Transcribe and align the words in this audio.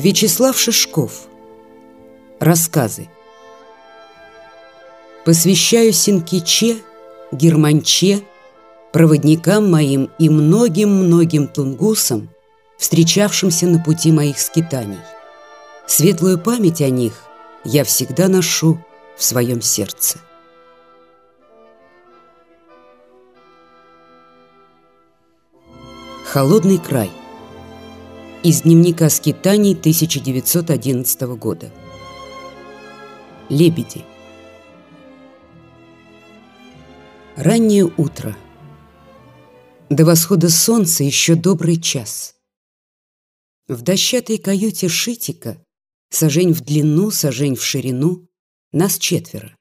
Вячеслав 0.00 0.58
Шишков. 0.58 1.28
Рассказы. 2.38 3.10
Посвящаю 5.26 5.92
Синкиче, 5.92 6.78
Германче, 7.32 8.22
проводникам 8.94 9.70
моим 9.70 10.10
и 10.18 10.30
многим-многим 10.30 11.48
тунгусам, 11.48 12.30
встречавшимся 12.78 13.66
на 13.66 13.78
пути 13.78 14.10
моих 14.10 14.38
скитаний. 14.38 15.00
Светлую 15.86 16.38
память 16.38 16.80
о 16.80 16.88
них 16.88 17.12
я 17.64 17.84
всегда 17.84 18.28
ношу 18.28 18.78
в 19.18 19.22
своем 19.22 19.60
сердце. 19.60 20.18
Холодный 26.24 26.78
край. 26.78 27.10
Из 28.42 28.62
дневника 28.62 29.10
скитаний 29.10 29.74
1911 29.74 31.20
года. 31.36 31.70
Лебеди. 33.50 34.02
Раннее 37.36 37.84
утро. 37.84 38.34
До 39.90 40.06
восхода 40.06 40.48
солнца 40.48 41.04
еще 41.04 41.34
добрый 41.34 41.78
час. 41.78 42.34
В 43.68 43.82
дощатой 43.82 44.38
каюте 44.38 44.88
Шитика, 44.88 45.62
сажень 46.08 46.54
в 46.54 46.62
длину, 46.62 47.10
сажень 47.10 47.56
в 47.56 47.62
ширину, 47.62 48.26
нас 48.72 48.98
четверо. 48.98 49.54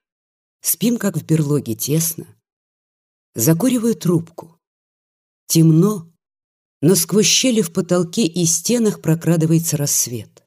Спим, 0.61 0.95
как 0.95 1.17
в 1.17 1.25
берлоге, 1.25 1.75
тесно. 1.75 2.27
Закуриваю 3.35 3.95
трубку. 3.95 4.57
Темно, 5.47 6.09
но 6.81 6.95
сквозь 6.95 7.25
щели 7.25 7.61
в 7.61 7.73
потолке 7.73 8.25
и 8.25 8.45
стенах 8.45 9.01
прокрадывается 9.01 9.77
рассвет. 9.77 10.43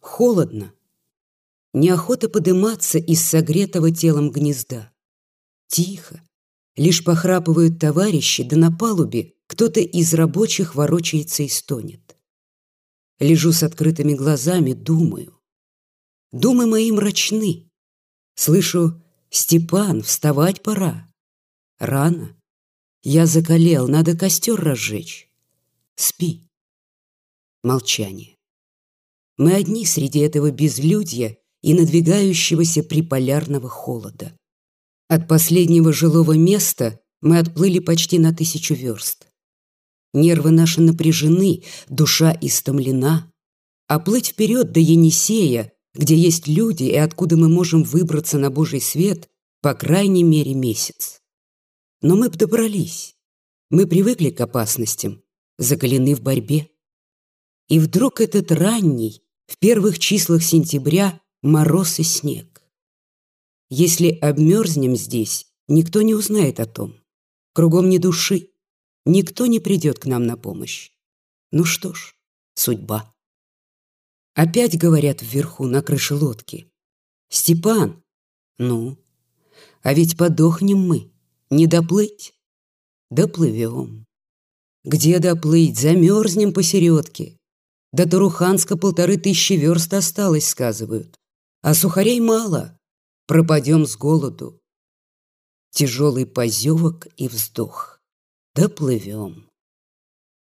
Холодно. 0.00 0.72
Неохота 1.72 2.28
подыматься 2.28 2.98
из 2.98 3.22
согретого 3.22 3.90
телом 3.90 4.30
гнезда. 4.30 4.92
Тихо. 5.68 6.22
Лишь 6.76 7.04
похрапывают 7.04 7.78
товарищи, 7.78 8.42
да 8.42 8.56
на 8.56 8.72
палубе 8.72 9.34
кто-то 9.46 9.80
из 9.80 10.14
рабочих 10.14 10.74
ворочается 10.74 11.42
и 11.42 11.48
стонет. 11.48 12.16
Лежу 13.18 13.52
с 13.52 13.62
открытыми 13.62 14.14
глазами, 14.14 14.72
думаю. 14.72 15.38
Думы 16.32 16.66
мои 16.66 16.90
мрачны. 16.90 17.68
Слышу, 18.34 19.00
Степан, 19.30 20.02
вставать 20.02 20.62
пора. 20.62 21.08
Рано. 21.78 22.36
Я 23.02 23.26
закалел, 23.26 23.88
надо 23.88 24.16
костер 24.16 24.58
разжечь. 24.58 25.29
Спи. 26.02 26.48
Молчание. 27.62 28.38
Мы 29.36 29.52
одни 29.52 29.84
среди 29.84 30.20
этого 30.20 30.50
безлюдья 30.50 31.36
и 31.60 31.74
надвигающегося 31.74 32.82
приполярного 32.82 33.68
холода. 33.68 34.34
От 35.08 35.28
последнего 35.28 35.92
жилого 35.92 36.38
места 36.38 37.00
мы 37.20 37.38
отплыли 37.38 37.80
почти 37.80 38.18
на 38.18 38.34
тысячу 38.34 38.72
верст. 38.72 39.28
Нервы 40.14 40.52
наши 40.52 40.80
напряжены, 40.80 41.64
душа 41.90 42.34
истомлена. 42.40 43.30
А 43.86 44.00
плыть 44.00 44.28
вперед 44.28 44.72
до 44.72 44.80
Енисея, 44.80 45.70
где 45.92 46.16
есть 46.16 46.48
люди 46.48 46.84
и 46.84 46.96
откуда 46.96 47.36
мы 47.36 47.50
можем 47.50 47.82
выбраться 47.82 48.38
на 48.38 48.50
Божий 48.50 48.80
свет, 48.80 49.28
по 49.60 49.74
крайней 49.74 50.24
мере 50.24 50.54
месяц. 50.54 51.20
Но 52.00 52.16
мы 52.16 52.30
б 52.30 52.38
добрались. 52.38 53.16
Мы 53.68 53.86
привыкли 53.86 54.30
к 54.30 54.40
опасностям, 54.40 55.22
закалены 55.60 56.16
в 56.16 56.22
борьбе. 56.22 56.68
И 57.68 57.78
вдруг 57.78 58.20
этот 58.20 58.50
ранний, 58.50 59.22
в 59.46 59.58
первых 59.58 59.98
числах 59.98 60.42
сентября, 60.42 61.20
мороз 61.42 62.00
и 62.00 62.02
снег. 62.02 62.62
Если 63.68 64.10
обмерзнем 64.10 64.96
здесь, 64.96 65.46
никто 65.68 66.02
не 66.02 66.14
узнает 66.14 66.58
о 66.58 66.66
том. 66.66 66.96
Кругом 67.52 67.88
ни 67.88 67.98
души, 67.98 68.50
никто 69.04 69.46
не 69.46 69.60
придет 69.60 70.00
к 70.00 70.06
нам 70.06 70.26
на 70.26 70.36
помощь. 70.36 70.90
Ну 71.52 71.64
что 71.64 71.94
ж, 71.94 72.16
судьба. 72.54 73.14
Опять 74.34 74.78
говорят 74.78 75.22
вверху, 75.22 75.66
на 75.66 75.82
крыше 75.82 76.14
лодки. 76.14 76.72
«Степан!» 77.28 78.02
«Ну? 78.58 78.98
А 79.82 79.94
ведь 79.94 80.16
подохнем 80.16 80.78
мы. 80.78 81.12
Не 81.48 81.66
доплыть?» 81.66 82.34
«Доплывем. 83.10 84.06
Где 84.84 85.18
доплыть? 85.18 85.78
Замерзнем 85.78 86.52
посередке. 86.52 87.36
До 87.92 88.08
Туруханска 88.08 88.76
полторы 88.76 89.16
тысячи 89.18 89.54
верст 89.54 89.92
осталось, 89.92 90.48
сказывают. 90.48 91.16
А 91.62 91.74
сухарей 91.74 92.20
мало. 92.20 92.78
Пропадем 93.26 93.86
с 93.86 93.96
голоду. 93.96 94.58
Тяжелый 95.70 96.26
позевок 96.26 97.06
и 97.16 97.28
вздох. 97.28 98.00
Доплывем. 98.54 99.48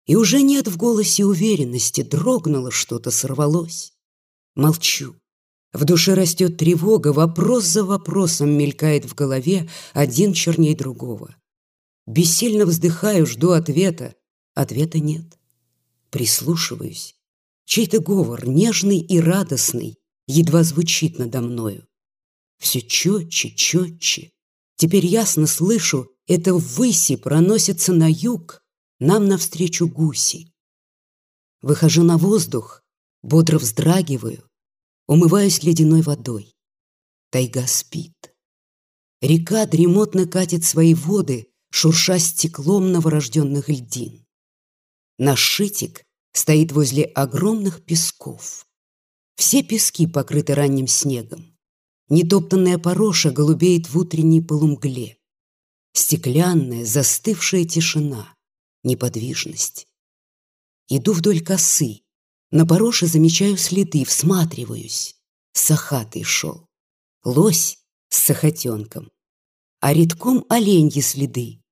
И 0.06 0.16
уже 0.16 0.42
нет 0.42 0.68
в 0.68 0.76
голосе 0.76 1.24
уверенности, 1.24 2.02
дрогнуло 2.02 2.70
что-то, 2.70 3.10
сорвалось. 3.10 3.92
Молчу. 4.54 5.16
В 5.72 5.84
душе 5.84 6.14
растет 6.14 6.56
тревога, 6.56 7.12
вопрос 7.12 7.64
за 7.64 7.84
вопросом 7.84 8.50
мелькает 8.50 9.04
в 9.04 9.14
голове, 9.14 9.68
один 9.92 10.32
черней 10.32 10.74
другого. 10.74 11.34
Бессильно 12.06 12.66
вздыхаю, 12.66 13.26
жду 13.26 13.50
ответа. 13.50 14.14
Ответа 14.54 14.98
нет. 14.98 15.38
Прислушиваюсь. 16.10 17.16
Чей-то 17.64 18.00
говор, 18.00 18.46
нежный 18.46 18.98
и 18.98 19.18
радостный, 19.18 19.98
едва 20.26 20.62
звучит 20.62 21.18
надо 21.18 21.40
мною. 21.40 21.86
Все 22.58 22.80
четче, 22.82 23.50
четче. 23.50 24.32
Теперь 24.76 25.06
ясно 25.06 25.46
слышу, 25.46 26.10
это 26.26 26.54
ввыси 26.54 27.16
проносится 27.16 27.92
на 27.92 28.10
юг, 28.10 28.62
нам 28.98 29.26
навстречу 29.28 29.88
гуси. 29.88 30.52
Выхожу 31.62 32.02
на 32.02 32.18
воздух, 32.18 32.82
бодро 33.22 33.58
вздрагиваю, 33.58 34.48
умываюсь 35.06 35.62
ледяной 35.62 36.02
водой. 36.02 36.54
Тайга 37.30 37.66
спит. 37.66 38.34
Река 39.20 39.66
дремотно 39.66 40.26
катит 40.26 40.64
свои 40.64 40.94
воды, 40.94 41.48
шурша 41.74 42.20
стеклом 42.20 42.92
новорожденных 42.92 43.68
льдин. 43.68 44.24
Наш 45.18 45.40
шитик 45.40 46.04
стоит 46.32 46.70
возле 46.70 47.02
огромных 47.02 47.84
песков. 47.84 48.64
Все 49.34 49.64
пески 49.64 50.06
покрыты 50.06 50.54
ранним 50.54 50.86
снегом. 50.86 51.58
Нетоптанная 52.08 52.78
пороша 52.78 53.32
голубеет 53.32 53.88
в 53.88 53.98
утренней 53.98 54.40
полумгле. 54.40 55.18
Стеклянная, 55.92 56.84
застывшая 56.84 57.64
тишина, 57.64 58.32
неподвижность. 58.84 59.88
Иду 60.88 61.12
вдоль 61.12 61.42
косы. 61.42 62.02
На 62.52 62.64
пороше 62.64 63.08
замечаю 63.08 63.56
следы, 63.56 64.04
всматриваюсь. 64.04 65.16
Сахатый 65.54 66.22
шел. 66.22 66.68
Лось 67.24 67.78
с 68.10 68.18
сахатенком. 68.18 69.10
А 69.80 69.92
редком 69.92 70.46
оленьи 70.48 71.00
следы. 71.00 71.63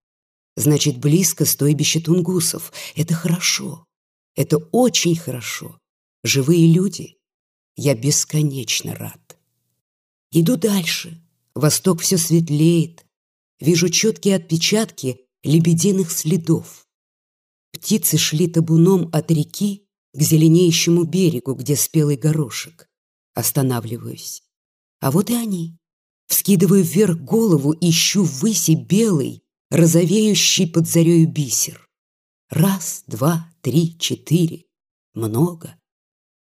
Значит, 0.56 0.98
близко 0.98 1.44
стойбище 1.44 2.00
тунгусов. 2.00 2.72
Это 2.94 3.14
хорошо. 3.14 3.86
Это 4.34 4.58
очень 4.58 5.16
хорошо. 5.16 5.78
Живые 6.22 6.72
люди. 6.72 7.18
Я 7.76 7.94
бесконечно 7.94 8.94
рад. 8.94 9.38
Иду 10.30 10.56
дальше. 10.56 11.22
Восток 11.54 12.00
все 12.00 12.18
светлеет. 12.18 13.06
Вижу 13.60 13.88
четкие 13.88 14.36
отпечатки 14.36 15.20
лебединых 15.42 16.10
следов. 16.10 16.86
Птицы 17.72 18.18
шли 18.18 18.48
табуном 18.48 19.08
от 19.12 19.30
реки 19.30 19.86
к 20.12 20.20
зеленеющему 20.20 21.04
берегу, 21.04 21.54
где 21.54 21.76
спелый 21.76 22.16
горошек. 22.16 22.88
Останавливаюсь. 23.34 24.42
А 25.00 25.10
вот 25.10 25.30
и 25.30 25.34
они. 25.34 25.78
Вскидываю 26.28 26.82
вверх 26.84 27.18
голову, 27.18 27.74
ищу 27.80 28.22
ввыси 28.22 28.72
белый, 28.74 29.41
розовеющий 29.72 30.66
под 30.66 30.86
зарею 30.86 31.26
бисер. 31.26 31.88
Раз, 32.50 33.04
два, 33.06 33.50
три, 33.62 33.96
четыре. 33.98 34.66
Много. 35.14 35.78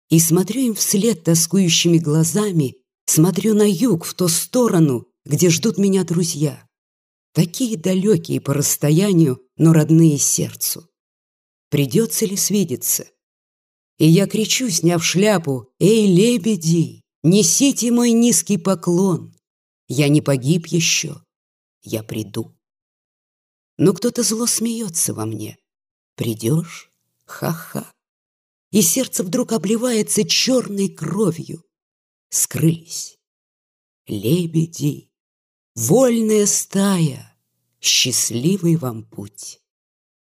И 0.10 0.20
смотрю 0.20 0.62
им 0.62 0.76
вслед 0.76 1.26
тоскующими 1.26 1.98
глазами, 1.98 2.78
смотрю 3.06 3.54
на 3.54 3.70
юг, 3.70 4.06
в 4.06 4.14
ту 4.14 4.30
сторону, 4.30 5.08
где 5.26 5.50
ждут 5.50 5.78
меня 5.78 6.06
друзья. 6.06 6.66
Такие 7.34 7.78
далекие 7.78 8.40
по 8.40 8.54
расстоянию, 8.54 9.42
но 9.58 9.74
родные 9.74 10.18
сердцу. 10.18 10.90
Придется 11.70 12.26
ли 12.26 12.38
свидеться? 12.38 13.08
И 13.98 14.08
я 14.08 14.28
кричу, 14.28 14.70
сняв 14.70 15.04
шляпу, 15.04 15.68
«Эй, 15.80 16.08
лебеди, 16.08 17.02
несите 17.24 17.92
мой 17.92 18.12
низкий 18.12 18.58
поклон! 18.58 19.36
Я 19.90 20.08
не 20.08 20.22
погиб 20.22 20.68
еще, 20.68 21.22
я 21.82 22.04
приду». 22.04 22.57
Но 23.78 23.94
кто-то 23.94 24.24
зло 24.24 24.48
смеется 24.48 25.14
во 25.14 25.26
мне. 25.26 25.58
Придешь? 26.16 26.92
Ха-ха. 27.26 27.92
и 28.72 28.82
сердце 28.82 29.24
вдруг 29.24 29.52
обливается 29.52 30.28
черной 30.28 30.90
кровью. 30.90 31.64
Скрылись. 32.30 33.18
Лебеди, 34.08 35.12
вольная 35.76 36.46
стая, 36.46 37.38
счастливый 37.82 38.76
вам 38.78 39.04
путь. 39.04 39.62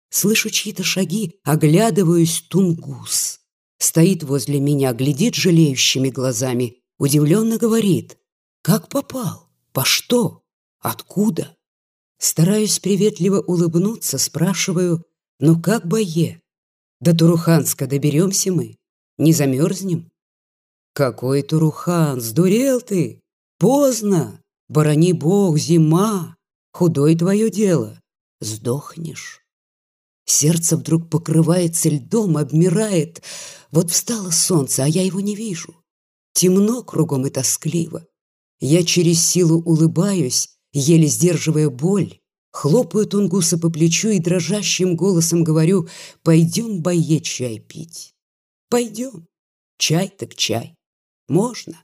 Слышу 0.10 0.50
чьи-то 0.50 0.84
шаги, 0.84 1.40
оглядываюсь, 1.44 2.42
тунгус. 2.42 3.42
Стоит 3.78 4.24
возле 4.24 4.60
меня, 4.60 4.94
глядит 4.94 5.36
жалеющими 5.36 6.10
глазами, 6.10 6.84
удивленно 6.98 7.58
говорит. 7.58 8.18
Как 8.62 8.90
попал? 8.90 9.50
По 9.74 9.86
что? 9.86 10.44
Откуда? 10.80 11.56
Стараюсь 12.18 12.80
приветливо 12.80 13.42
улыбнуться, 13.42 14.18
спрашиваю, 14.18 15.06
ну 15.40 15.62
как 15.62 15.86
бое? 15.86 16.42
До 17.02 17.16
Туруханска 17.16 17.88
доберемся 17.88 18.52
мы? 18.52 18.78
Не 19.18 19.34
замерзнем? 19.34 20.12
Какой 20.94 21.42
Турухан, 21.42 22.22
сдурел 22.22 22.82
ты? 22.82 23.22
Поздно, 23.60 24.42
борони 24.70 25.14
бог, 25.14 25.58
зима, 25.58 26.36
худой 26.72 27.18
твое 27.18 27.50
дело, 27.50 28.00
сдохнешь. 28.40 29.42
Сердце 30.26 30.76
вдруг 30.76 31.10
покрывается 31.10 31.90
льдом, 31.90 32.38
обмирает. 32.38 33.22
Вот 33.72 33.92
встало 33.92 34.32
солнце, 34.32 34.84
а 34.84 34.88
я 34.88 35.04
его 35.04 35.20
не 35.20 35.36
вижу. 35.36 35.76
Темно 36.34 36.84
кругом 36.84 37.28
и 37.28 37.30
тоскливо. 37.30 38.08
Я 38.60 38.84
через 38.84 39.24
силу 39.26 39.62
улыбаюсь, 39.62 40.55
еле 40.76 41.08
сдерживая 41.08 41.70
боль, 41.70 42.20
хлопаю 42.52 43.08
Тунгуса 43.08 43.58
по 43.58 43.70
плечу 43.70 44.10
и 44.10 44.20
дрожащим 44.20 44.96
голосом 44.96 45.44
говорю 45.44 45.88
«Пойдем, 46.22 46.82
бое, 46.82 47.20
чай 47.22 47.60
пить». 47.60 48.14
«Пойдем. 48.70 49.28
Чай 49.78 50.10
так 50.10 50.36
чай. 50.36 50.76
Можно». 51.30 51.82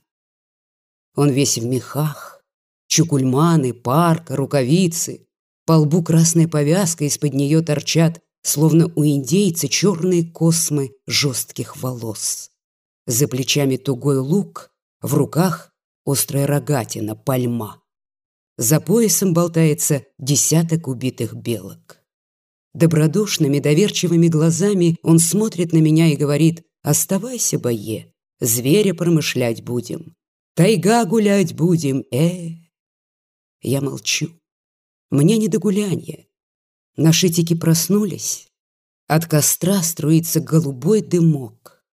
Он 1.15 1.29
весь 1.29 1.57
в 1.57 1.65
мехах, 1.65 2.43
чукульманы, 2.87 3.73
парка, 3.73 4.35
рукавицы. 4.35 5.27
По 5.65 5.73
лбу 5.73 6.03
красная 6.03 6.47
повязка, 6.47 7.05
из-под 7.05 7.33
нее 7.33 7.61
торчат, 7.61 8.21
словно 8.43 8.91
у 8.95 9.05
индейца, 9.05 9.69
черные 9.69 10.23
космы 10.23 10.91
жестких 11.07 11.77
волос. 11.77 12.51
За 13.05 13.27
плечами 13.27 13.77
тугой 13.77 14.17
лук, 14.17 14.71
в 15.01 15.13
руках 15.13 15.71
острая 16.05 16.47
рогатина, 16.47 17.15
пальма. 17.15 17.80
За 18.61 18.79
поясом 18.79 19.33
болтается 19.33 20.05
десяток 20.19 20.87
убитых 20.87 21.33
белок. 21.33 21.97
Добродушными, 22.75 23.57
доверчивыми 23.57 24.27
глазами 24.27 24.97
он 25.01 25.17
смотрит 25.17 25.73
на 25.73 25.79
меня 25.79 26.13
и 26.13 26.15
говорит 26.15 26.63
«Оставайся, 26.83 27.57
бое, 27.57 28.13
зверя 28.39 28.93
промышлять 28.93 29.63
будем, 29.63 30.15
тайга 30.53 31.03
гулять 31.05 31.55
будем, 31.55 32.03
э». 32.11 32.51
Я 33.63 33.81
молчу. 33.81 34.29
Мне 35.09 35.39
не 35.39 35.47
до 35.47 35.57
гуляния. 35.57 36.27
Наши 36.95 37.29
тики 37.29 37.55
проснулись. 37.55 38.47
От 39.07 39.25
костра 39.25 39.81
струится 39.81 40.39
голубой 40.39 41.01
дымок 41.01 41.83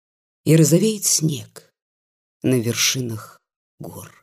и 0.45 0.55
розовеет 0.55 1.07
снег 1.07 1.73
на 2.43 2.61
вершинах 2.61 3.41
гор. 3.79 4.18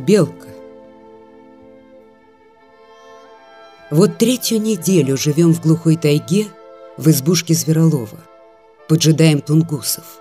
Белка. 0.00 0.48
Вот 3.90 4.18
третью 4.18 4.60
неделю 4.60 5.16
живем 5.16 5.52
в 5.52 5.60
глухой 5.60 5.96
тайге 5.96 6.46
в 6.96 7.08
избушке 7.10 7.54
Зверолова. 7.54 8.18
Поджидаем 8.88 9.40
тунгусов. 9.40 10.20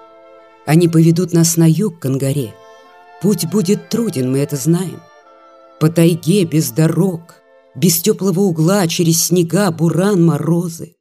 Они 0.65 0.87
поведут 0.87 1.33
нас 1.33 1.55
на 1.55 1.67
юг 1.69 1.99
к 1.99 2.05
Ангаре. 2.05 2.53
Путь 3.21 3.49
будет 3.49 3.89
труден, 3.89 4.31
мы 4.31 4.39
это 4.39 4.55
знаем. 4.55 5.01
По 5.79 5.89
тайге 5.89 6.43
без 6.43 6.71
дорог, 6.71 7.35
без 7.75 8.01
теплого 8.01 8.41
угла, 8.41 8.87
через 8.87 9.27
снега, 9.27 9.71
буран, 9.71 10.25
морозы. 10.25 10.95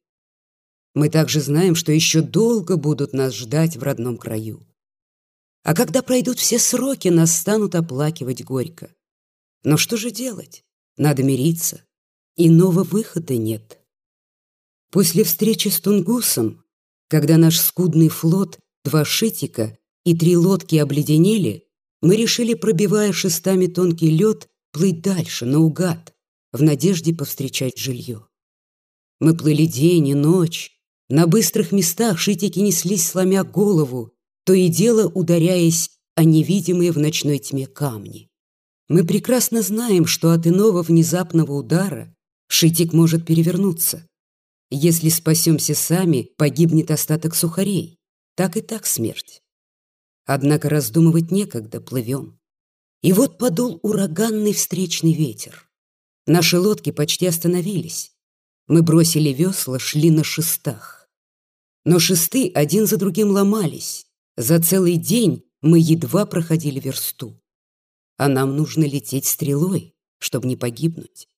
Мы 0.95 1.09
также 1.09 1.41
знаем, 1.41 1.75
что 1.75 1.91
еще 1.91 2.21
долго 2.21 2.77
будут 2.77 3.13
нас 3.13 3.35
ждать 3.35 3.77
в 3.77 3.83
родном 3.83 4.17
краю. 4.17 4.68
А 5.63 5.75
когда 5.75 6.03
пройдут 6.03 6.39
все 6.39 6.59
сроки, 6.59 7.09
нас 7.09 7.37
станут 7.37 7.75
оплакивать 7.75 8.45
горько. 8.45 8.95
Но 9.65 9.77
что 9.77 9.97
же 9.97 10.11
делать? 10.11 10.65
Надо 10.97 11.23
мириться. 11.23 11.83
Иного 12.37 12.85
выхода 12.85 13.37
нет. 13.37 13.81
После 14.91 15.25
встречи 15.25 15.69
с 15.69 15.81
Тунгусом, 15.81 16.65
когда 17.09 17.37
наш 17.37 17.59
скудный 17.59 18.09
флот, 18.09 18.59
два 18.85 19.05
шитика 19.05 19.77
и 20.05 20.17
три 20.17 20.37
лодки 20.37 20.77
обледенели, 20.77 21.67
мы 22.01 22.17
решили, 22.17 22.55
пробивая 22.55 23.13
шестами 23.13 23.67
тонкий 23.67 24.11
лед, 24.11 24.49
плыть 24.73 25.03
дальше, 25.03 25.45
наугад, 25.45 26.15
в 26.53 26.63
надежде 26.63 27.15
повстречать 27.15 27.77
жилье. 27.77 28.27
Мы 29.21 29.37
плыли 29.37 29.67
день 29.67 30.09
и 30.09 30.15
ночь, 30.15 30.79
на 31.09 31.27
быстрых 31.27 31.73
местах 31.73 32.19
шитики 32.19 32.59
неслись, 32.61 33.09
сломя 33.09 33.43
голову, 33.43 34.15
то 34.49 34.55
и 34.55 34.69
дело 34.71 35.07
ударяясь 35.07 35.91
о 36.15 36.25
невидимые 36.25 36.91
в 36.91 36.97
ночной 36.97 37.39
тьме 37.39 37.67
камни. 37.67 38.31
Мы 38.89 39.05
прекрасно 39.05 39.61
знаем, 39.61 40.07
что 40.07 40.31
от 40.33 40.47
иного 40.47 40.83
внезапного 40.83 41.53
удара 41.53 42.17
шитик 42.49 42.95
может 42.95 43.27
перевернуться. 43.27 44.09
Если 44.71 45.11
спасемся 45.11 45.75
сами, 45.75 46.31
погибнет 46.39 46.91
остаток 46.91 47.35
сухарей. 47.35 47.99
Так 48.37 48.57
и 48.57 48.63
так 48.63 48.87
смерть. 48.87 49.43
Однако 50.25 50.71
раздумывать 50.71 51.31
некогда, 51.31 51.83
плывем. 51.83 52.41
И 53.03 53.13
вот 53.13 53.37
подул 53.37 53.81
ураганный 53.83 54.55
встречный 54.55 55.13
ветер. 55.13 55.69
Наши 56.27 56.59
лодки 56.59 56.91
почти 56.91 57.27
остановились. 57.27 58.13
Мы 58.67 58.83
бросили 58.83 59.29
весла, 59.29 59.79
шли 59.79 60.11
на 60.11 60.25
шестах. 60.25 61.07
Но 61.85 61.99
шесты 61.99 62.51
один 62.55 62.87
за 62.87 62.97
другим 62.97 63.29
ломались. 63.29 64.08
За 64.39 64.63
целый 64.63 64.99
день 64.99 65.43
мы 65.63 65.81
едва 65.81 66.25
проходили 66.25 66.79
версту. 66.79 67.43
А 68.19 68.29
нам 68.29 68.55
нужно 68.55 68.85
лететь 68.85 69.27
стрелой, 69.27 69.97
чтобы 70.21 70.47
не 70.47 70.55
погибнуть. 70.55 71.29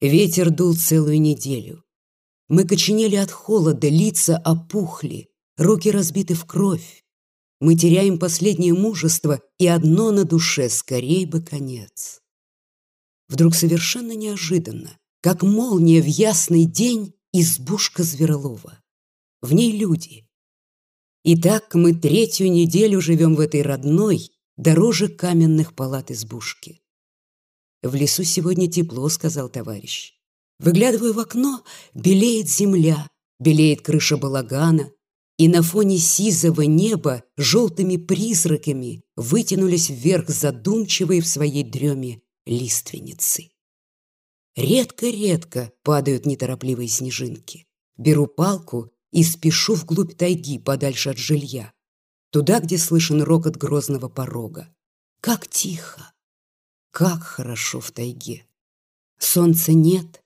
Ветер 0.00 0.50
дул 0.50 0.74
целую 0.74 1.20
неделю. 1.20 1.84
Мы 2.48 2.64
коченели 2.64 3.14
от 3.14 3.30
холода, 3.30 3.88
лица 3.88 4.42
опухли, 4.44 5.28
руки 5.56 5.92
разбиты 5.92 6.34
в 6.34 6.44
кровь. 6.44 7.04
Мы 7.60 7.76
теряем 7.76 8.18
последнее 8.18 8.74
мужество, 8.74 9.40
и 9.60 9.68
одно 9.68 10.10
на 10.10 10.24
душе, 10.24 10.68
скорей 10.70 11.24
бы 11.24 11.40
конец. 11.40 12.20
Вдруг 13.28 13.54
совершенно 13.54 14.16
неожиданно, 14.16 14.98
как 15.20 15.44
молния 15.44 16.02
в 16.02 16.06
ясный 16.06 16.64
день, 16.64 17.14
избушка 17.32 18.02
Зверолова. 18.02 18.82
В 19.40 19.52
ней 19.52 19.70
люди. 19.78 20.27
И 21.28 21.36
так 21.36 21.74
мы 21.74 21.92
третью 21.92 22.50
неделю 22.50 23.02
живем 23.02 23.34
в 23.34 23.40
этой 23.40 23.60
родной, 23.60 24.30
дороже 24.56 25.08
каменных 25.08 25.74
палат 25.74 26.10
избушки. 26.10 26.80
«В 27.82 27.94
лесу 27.94 28.24
сегодня 28.24 28.66
тепло»,— 28.66 29.06
сказал 29.10 29.50
товарищ. 29.50 30.14
Выглядываю 30.58 31.12
в 31.12 31.18
окно, 31.18 31.62
белеет 31.92 32.48
земля, 32.48 33.06
белеет 33.38 33.82
крыша 33.82 34.16
балагана, 34.16 34.90
и 35.36 35.48
на 35.48 35.62
фоне 35.62 35.98
сизого 35.98 36.62
неба 36.62 37.22
желтыми 37.36 37.98
призраками 37.98 39.02
вытянулись 39.14 39.90
вверх 39.90 40.30
задумчивые 40.30 41.20
в 41.20 41.26
своей 41.26 41.62
дреме 41.62 42.22
лиственницы. 42.46 43.50
Редко-редко 44.56 45.72
падают 45.82 46.24
неторопливые 46.24 46.88
снежинки. 46.88 47.66
Беру 47.98 48.26
палку 48.26 48.92
и 49.12 49.22
спешу 49.24 49.74
вглубь 49.74 50.16
тайги, 50.16 50.58
подальше 50.58 51.10
от 51.10 51.18
жилья, 51.18 51.72
туда, 52.30 52.60
где 52.60 52.78
слышен 52.78 53.22
рокот 53.22 53.56
грозного 53.56 54.08
порога. 54.08 54.68
Как 55.20 55.48
тихо, 55.48 56.12
как 56.90 57.22
хорошо 57.22 57.80
в 57.80 57.90
тайге. 57.90 58.46
Солнца 59.18 59.72
нет, 59.72 60.22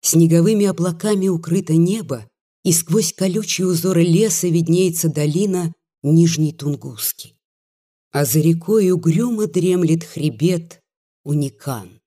снеговыми 0.00 0.66
облаками 0.66 1.28
укрыто 1.28 1.74
небо, 1.74 2.28
и 2.62 2.72
сквозь 2.72 3.12
колючие 3.12 3.66
узоры 3.66 4.02
леса 4.02 4.48
виднеется 4.48 5.08
долина 5.08 5.72
Нижней 6.02 6.52
Тунгуски. 6.52 7.34
А 8.10 8.24
за 8.24 8.40
рекой 8.40 8.90
угрюмо 8.90 9.46
дремлет 9.46 10.04
хребет 10.04 10.80
Уникан, 11.24 12.00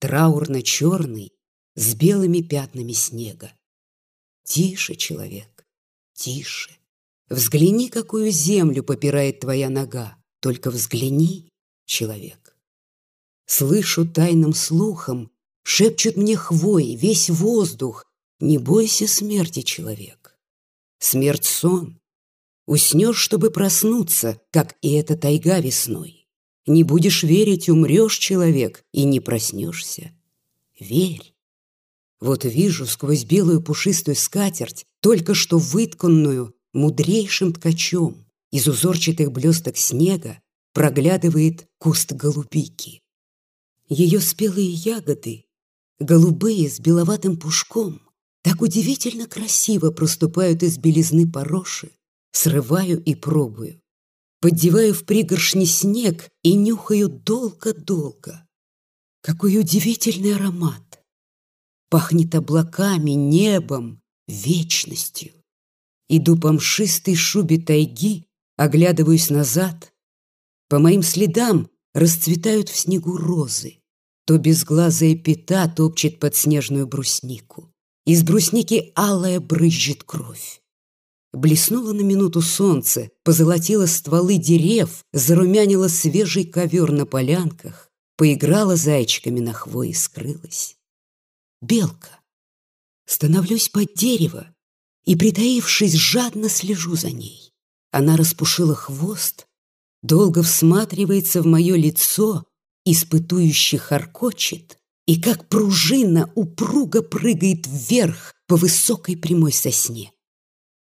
траурно-черный, 0.00 1.32
с 1.74 1.94
белыми 1.94 2.40
пятнами 2.40 2.92
снега. 2.92 3.52
Тише, 4.46 4.94
человек, 4.94 5.66
тише. 6.14 6.70
Взгляни, 7.28 7.90
какую 7.90 8.30
землю 8.30 8.82
попирает 8.82 9.40
твоя 9.40 9.68
нога. 9.68 10.16
Только 10.40 10.70
взгляни, 10.70 11.50
человек. 11.84 12.56
Слышу 13.46 14.06
тайным 14.06 14.54
слухом, 14.54 15.30
Шепчут 15.68 16.16
мне 16.16 16.36
хвои, 16.36 16.94
весь 16.94 17.28
воздух. 17.28 18.04
Не 18.38 18.56
бойся 18.56 19.08
смерти, 19.08 19.62
человек. 19.62 20.38
Смерть— 21.00 21.44
сон. 21.44 21.98
Уснешь, 22.66 23.18
чтобы 23.18 23.50
проснуться, 23.50 24.40
как 24.52 24.76
и 24.80 24.92
эта 24.92 25.16
тайга 25.16 25.58
весной. 25.58 26.28
Не 26.66 26.84
будешь 26.84 27.24
верить, 27.24 27.68
умрешь, 27.68 28.16
человек, 28.16 28.84
и 28.92 29.02
не 29.02 29.18
проснешься. 29.18 30.12
Верь. 30.78 31.34
Вот 32.20 32.44
вижу 32.44 32.86
сквозь 32.86 33.24
белую 33.24 33.62
пушистую 33.62 34.16
скатерть, 34.16 34.86
только 35.00 35.34
что 35.34 35.58
вытканную 35.58 36.54
мудрейшим 36.72 37.52
ткачом, 37.52 38.26
из 38.50 38.68
узорчатых 38.68 39.32
блесток 39.32 39.76
снега 39.76 40.40
проглядывает 40.72 41.66
куст 41.78 42.12
голубики. 42.12 43.02
Ее 43.88 44.20
спелые 44.20 44.68
ягоды 44.68 45.46
голубые 45.98 46.68
с 46.68 46.80
беловатым 46.80 47.36
пушком, 47.36 48.00
так 48.42 48.60
удивительно 48.60 49.26
красиво 49.26 49.90
проступают 49.90 50.62
из 50.62 50.78
белизны 50.78 51.30
пороши, 51.30 51.90
срываю 52.32 53.02
и 53.02 53.14
пробую. 53.14 53.80
Поддеваю 54.40 54.94
в 54.94 55.04
пригоршни 55.04 55.64
снег 55.64 56.30
и 56.42 56.54
нюхаю 56.54 57.08
долго-долго. 57.08 58.46
Какой 59.22 59.58
удивительный 59.58 60.34
аромат! 60.34 60.85
Пахнет 61.88 62.34
облаками, 62.34 63.12
небом, 63.12 64.02
вечностью. 64.26 65.32
Иду 66.08 66.36
по 66.36 66.52
мшистой 66.52 67.14
шубе 67.14 67.58
тайги, 67.58 68.26
оглядываюсь 68.56 69.30
назад. 69.30 69.92
По 70.68 70.78
моим 70.78 71.02
следам 71.02 71.68
расцветают 71.94 72.68
в 72.68 72.76
снегу 72.76 73.16
розы. 73.16 73.78
То 74.24 74.38
безглазая 74.38 75.14
пята 75.14 75.68
топчет 75.68 76.18
под 76.18 76.34
снежную 76.34 76.86
бруснику. 76.88 77.72
Из 78.04 78.22
брусники 78.22 78.92
алая 78.94 79.40
брызжет 79.40 80.02
кровь. 80.02 80.60
Блеснуло 81.32 81.92
на 81.92 82.00
минуту 82.00 82.40
солнце, 82.40 83.10
позолотило 83.22 83.86
стволы 83.86 84.38
дерев, 84.38 85.04
зарумянило 85.12 85.88
свежий 85.88 86.44
ковер 86.44 86.92
на 86.92 87.04
полянках, 87.04 87.90
поиграла 88.16 88.74
зайчиками 88.76 89.40
на 89.40 89.52
хвое 89.52 89.88
и 89.88 89.92
скрылась. 89.92 90.76
Белка. 91.66 92.20
Становлюсь 93.06 93.68
под 93.68 93.94
дерево 93.94 94.54
и, 95.04 95.16
притаившись, 95.16 95.94
жадно 95.94 96.48
слежу 96.48 96.94
за 96.96 97.10
ней. 97.10 97.52
Она 97.90 98.16
распушила 98.16 98.74
хвост, 98.74 99.46
долго 100.02 100.42
всматривается 100.42 101.42
в 101.42 101.46
мое 101.46 101.76
лицо, 101.76 102.44
испытующий 102.84 103.78
харкочет 103.78 104.78
и 105.06 105.20
как 105.20 105.48
пружина 105.48 106.30
упруго 106.34 107.02
прыгает 107.02 107.66
вверх 107.66 108.34
по 108.46 108.56
высокой 108.56 109.16
прямой 109.16 109.52
сосне. 109.52 110.12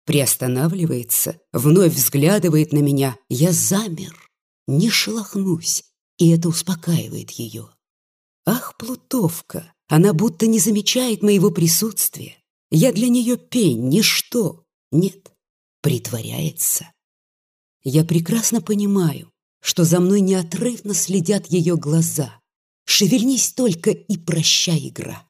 Приостанавливается, 0.04 1.40
вновь 1.52 1.94
взглядывает 1.94 2.72
на 2.72 2.78
меня. 2.78 3.16
Я 3.28 3.52
замер, 3.52 4.30
не 4.66 4.90
шелохнусь, 4.90 5.84
и 6.18 6.30
это 6.30 6.48
успокаивает 6.48 7.30
ее. 7.32 7.68
Ах, 8.46 8.76
плутовка, 8.78 9.72
она 9.88 10.12
будто 10.12 10.46
не 10.46 10.58
замечает 10.58 11.22
моего 11.22 11.50
присутствия. 11.50 12.36
Я 12.70 12.92
для 12.92 13.08
нее 13.08 13.38
пень, 13.38 13.88
ничто. 13.88 14.64
Нет, 14.92 15.32
притворяется. 15.80 16.92
Я 17.82 18.04
прекрасно 18.04 18.60
понимаю, 18.60 19.32
что 19.60 19.84
за 19.84 20.00
мной 20.00 20.20
неотрывно 20.20 20.92
следят 20.92 21.46
ее 21.46 21.76
глаза. 21.76 22.38
Шевельнись 22.84 23.52
только 23.52 23.90
и 23.90 24.18
прощай, 24.18 24.88
игра. 24.88 25.26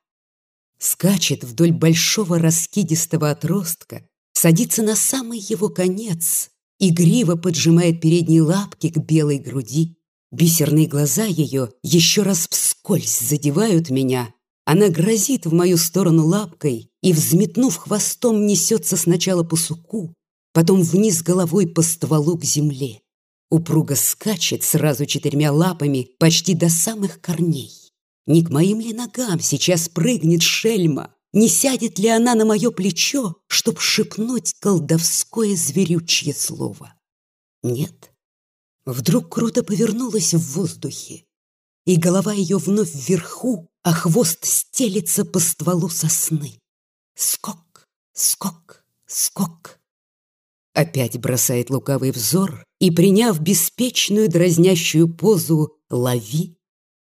Скачет 0.78 1.44
вдоль 1.44 1.72
большого 1.72 2.38
раскидистого 2.38 3.30
отростка, 3.30 4.08
садится 4.32 4.82
на 4.82 4.96
самый 4.96 5.38
его 5.38 5.68
конец, 5.68 6.50
игриво 6.78 7.36
поджимает 7.36 8.00
передние 8.00 8.42
лапки 8.42 8.90
к 8.90 8.98
белой 8.98 9.38
груди. 9.38 9.96
Бисерные 10.30 10.86
глаза 10.86 11.24
ее 11.24 11.70
еще 11.82 12.22
раз 12.22 12.48
вскользь 12.48 13.18
задевают 13.18 13.90
меня. 13.90 14.32
Она 14.70 14.90
грозит 14.90 15.46
в 15.46 15.54
мою 15.54 15.78
сторону 15.78 16.26
лапкой 16.26 16.90
и, 17.00 17.14
взметнув 17.14 17.74
хвостом, 17.74 18.44
несется 18.44 18.98
сначала 18.98 19.42
по 19.42 19.56
суку, 19.56 20.12
потом 20.52 20.82
вниз 20.82 21.22
головой 21.22 21.66
по 21.66 21.80
стволу 21.80 22.36
к 22.36 22.44
земле. 22.44 23.00
Упруго 23.48 23.96
скачет 23.96 24.62
сразу 24.62 25.06
четырьмя 25.06 25.52
лапами 25.52 26.10
почти 26.18 26.52
до 26.52 26.68
самых 26.68 27.22
корней. 27.22 27.72
Не 28.26 28.44
к 28.44 28.50
моим 28.50 28.80
ли 28.80 28.92
ногам 28.92 29.40
сейчас 29.40 29.88
прыгнет 29.88 30.42
шельма? 30.42 31.14
Не 31.32 31.48
сядет 31.48 31.98
ли 31.98 32.08
она 32.10 32.34
на 32.34 32.44
мое 32.44 32.70
плечо, 32.70 33.36
чтоб 33.46 33.80
шепнуть 33.80 34.52
колдовское 34.60 35.56
зверючье 35.56 36.34
слово? 36.34 36.92
Нет. 37.62 38.12
Вдруг 38.84 39.32
круто 39.32 39.62
повернулась 39.62 40.34
в 40.34 40.52
воздухе, 40.52 41.24
и 41.88 41.96
голова 41.96 42.34
ее 42.34 42.58
вновь 42.58 42.94
вверху, 42.94 43.70
а 43.82 43.94
хвост 43.94 44.44
стелится 44.44 45.24
по 45.24 45.38
стволу 45.38 45.88
сосны. 45.88 46.60
Скок, 47.14 47.88
скок, 48.12 48.84
скок. 49.06 49.80
Опять 50.74 51.18
бросает 51.18 51.70
лукавый 51.70 52.10
взор 52.10 52.62
и, 52.78 52.90
приняв 52.90 53.40
беспечную 53.40 54.28
дразнящую 54.28 55.08
позу 55.08 55.78
«лови», 55.88 56.58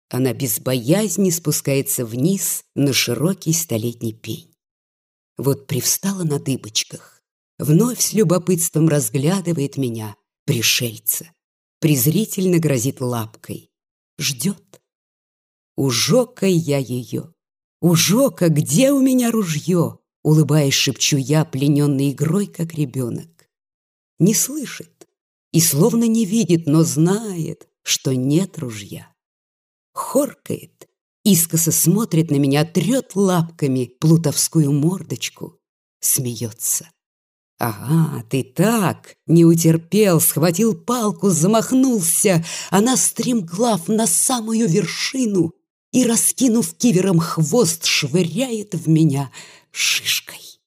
она 0.10 0.32
без 0.34 0.60
боязни 0.60 1.32
спускается 1.32 2.06
вниз 2.06 2.64
на 2.76 2.94
широкий 2.94 3.54
столетний 3.54 4.14
пень. 4.14 4.54
Вот 5.38 5.66
привстала 5.66 6.22
на 6.24 6.40
дыбочках, 6.40 7.24
вновь 7.58 8.00
с 8.00 8.14
любопытством 8.14 8.90
разглядывает 8.90 9.76
меня, 9.76 10.16
пришельца, 10.46 11.32
презрительно 11.80 12.60
грозит 12.60 13.02
лапкой, 13.02 13.72
ждет. 14.18 14.82
Ужока 15.76 16.46
я 16.46 16.78
ее, 16.78 17.34
ужока, 17.82 18.50
где 18.50 18.92
у 18.92 19.02
меня 19.02 19.32
ружье? 19.32 20.00
Улыбаясь, 20.24 20.74
шепчу 20.74 21.18
я, 21.18 21.46
плененный 21.46 22.12
игрой, 22.12 22.48
как 22.48 22.74
ребенок 22.74 23.38
не 24.20 24.34
слышит 24.34 25.08
и 25.52 25.62
словно 25.62 26.06
не 26.06 26.26
видит, 26.26 26.66
но 26.66 26.84
знает, 26.84 27.68
что 27.84 28.16
нет 28.16 28.58
ружья. 28.58 29.14
Хоркает, 29.94 30.88
искоса 31.24 31.72
смотрит 31.72 32.30
на 32.32 32.36
меня, 32.36 32.66
трет 32.66 33.16
лапками 33.16 33.86
плутовскую 33.86 34.72
мордочку, 34.72 35.60
смеется. 36.00 36.90
«Ага, 37.60 38.24
ты 38.30 38.44
так!» 38.44 39.16
Не 39.26 39.46
утерпел, 39.46 40.22
схватил 40.22 40.76
палку, 40.76 41.30
замахнулся. 41.30 42.46
Она, 42.70 42.98
стремглав 42.98 43.88
на 43.88 44.06
самую 44.06 44.68
вершину 44.68 45.54
и, 45.92 46.06
раскинув 46.06 46.76
кивером 46.76 47.20
хвост, 47.20 47.86
швыряет 47.86 48.76
в 48.76 48.88
меня 48.88 49.32
шишкой. 49.72 50.60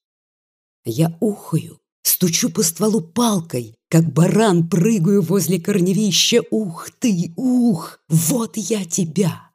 Я 0.83 1.17
ухаю, 1.21 1.81
Стучу 2.03 2.49
по 2.49 2.63
стволу 2.63 3.01
палкой, 3.01 3.75
как 3.89 4.11
баран 4.11 4.67
прыгаю 4.67 5.21
возле 5.21 5.59
корневища. 5.59 6.41
Ух 6.49 6.89
ты, 6.99 7.31
ух, 7.35 7.99
вот 8.09 8.57
я 8.57 8.85
тебя! 8.85 9.51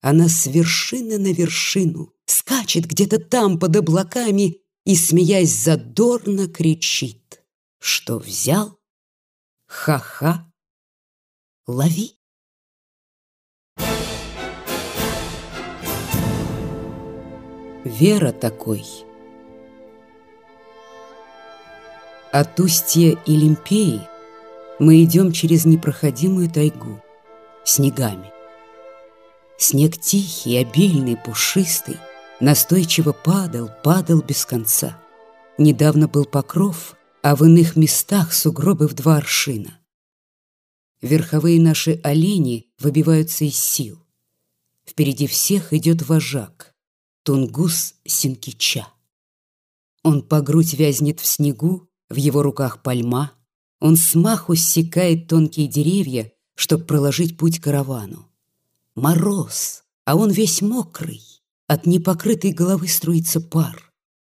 Она 0.00 0.28
с 0.28 0.46
вершины 0.46 1.18
на 1.18 1.32
вершину 1.32 2.12
скачет 2.26 2.86
где-то 2.86 3.18
там 3.18 3.58
под 3.58 3.76
облаками 3.76 4.58
и, 4.84 4.96
смеясь, 4.96 5.54
задорно 5.54 6.48
кричит. 6.48 7.42
Что 7.78 8.18
взял? 8.18 8.78
Ха-ха! 9.66 10.50
Лови! 11.66 12.18
Вера 17.84 18.32
такой— 18.32 18.84
От 22.34 22.58
устья 22.58 23.16
Илимпеи 23.26 24.00
мы 24.80 25.04
идем 25.04 25.30
через 25.30 25.66
непроходимую 25.66 26.50
тайгу, 26.50 27.00
снегами. 27.62 28.32
Снег 29.56 29.96
тихий, 29.98 30.56
обильный, 30.56 31.16
пушистый, 31.16 31.96
настойчиво 32.44 33.12
падал, 33.12 33.70
падал 33.82 34.20
без 34.20 34.44
конца. 34.44 35.00
Недавно 35.56 36.08
был 36.08 36.26
покров, 36.26 36.94
а 37.22 37.34
в 37.36 37.44
иных 37.44 37.74
местах 37.74 38.34
сугробы 38.34 38.86
в 38.86 38.92
два 38.92 39.16
аршина. 39.16 39.80
Верховые 41.00 41.60
наши 41.60 42.00
олени 42.04 42.66
выбиваются 42.78 43.44
из 43.44 43.56
сил. 43.56 43.98
Впереди 44.86 45.26
всех 45.26 45.72
идет 45.72 46.02
вожак, 46.02 46.74
Тунгус 47.22 47.94
Синкича. 48.04 48.88
Он 50.02 50.22
по 50.22 50.42
грудь 50.42 50.74
вязнет 50.74 51.20
в 51.20 51.26
снегу, 51.26 51.88
в 52.10 52.16
его 52.16 52.42
руках 52.42 52.82
пальма. 52.82 53.32
Он 53.80 53.96
смаху 53.96 54.54
ссекает 54.54 55.28
тонкие 55.28 55.66
деревья, 55.66 56.30
чтобы 56.54 56.84
проложить 56.84 57.38
путь 57.38 57.58
каравану. 57.58 58.28
Мороз, 58.94 59.82
а 60.04 60.16
он 60.16 60.30
весь 60.30 60.60
мокрый, 60.60 61.22
от 61.66 61.86
непокрытой 61.86 62.52
головы 62.52 62.88
струится 62.88 63.40
пар. 63.40 63.92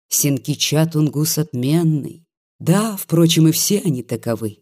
Синкича 0.09 0.85
тунгус 0.85 1.37
отменный, 1.37 2.25
да, 2.59 2.97
впрочем, 2.97 3.47
и 3.47 3.51
все 3.51 3.79
они 3.79 4.03
таковы. 4.03 4.61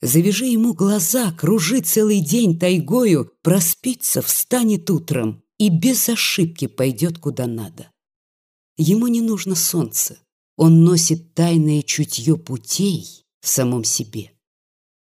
Завяжи 0.00 0.46
ему 0.46 0.74
глаза, 0.74 1.32
кружи 1.32 1.80
целый 1.80 2.20
день 2.20 2.58
тайгою, 2.58 3.32
проспится, 3.42 4.22
встанет 4.22 4.88
утром 4.90 5.42
и 5.58 5.68
без 5.68 6.08
ошибки 6.08 6.66
пойдет 6.66 7.18
куда 7.18 7.46
надо. 7.46 7.90
Ему 8.76 9.08
не 9.08 9.20
нужно 9.20 9.54
солнце, 9.54 10.18
он 10.56 10.84
носит 10.84 11.34
тайное 11.34 11.82
чутье 11.82 12.36
путей 12.36 13.24
в 13.40 13.48
самом 13.48 13.84
себе. 13.84 14.32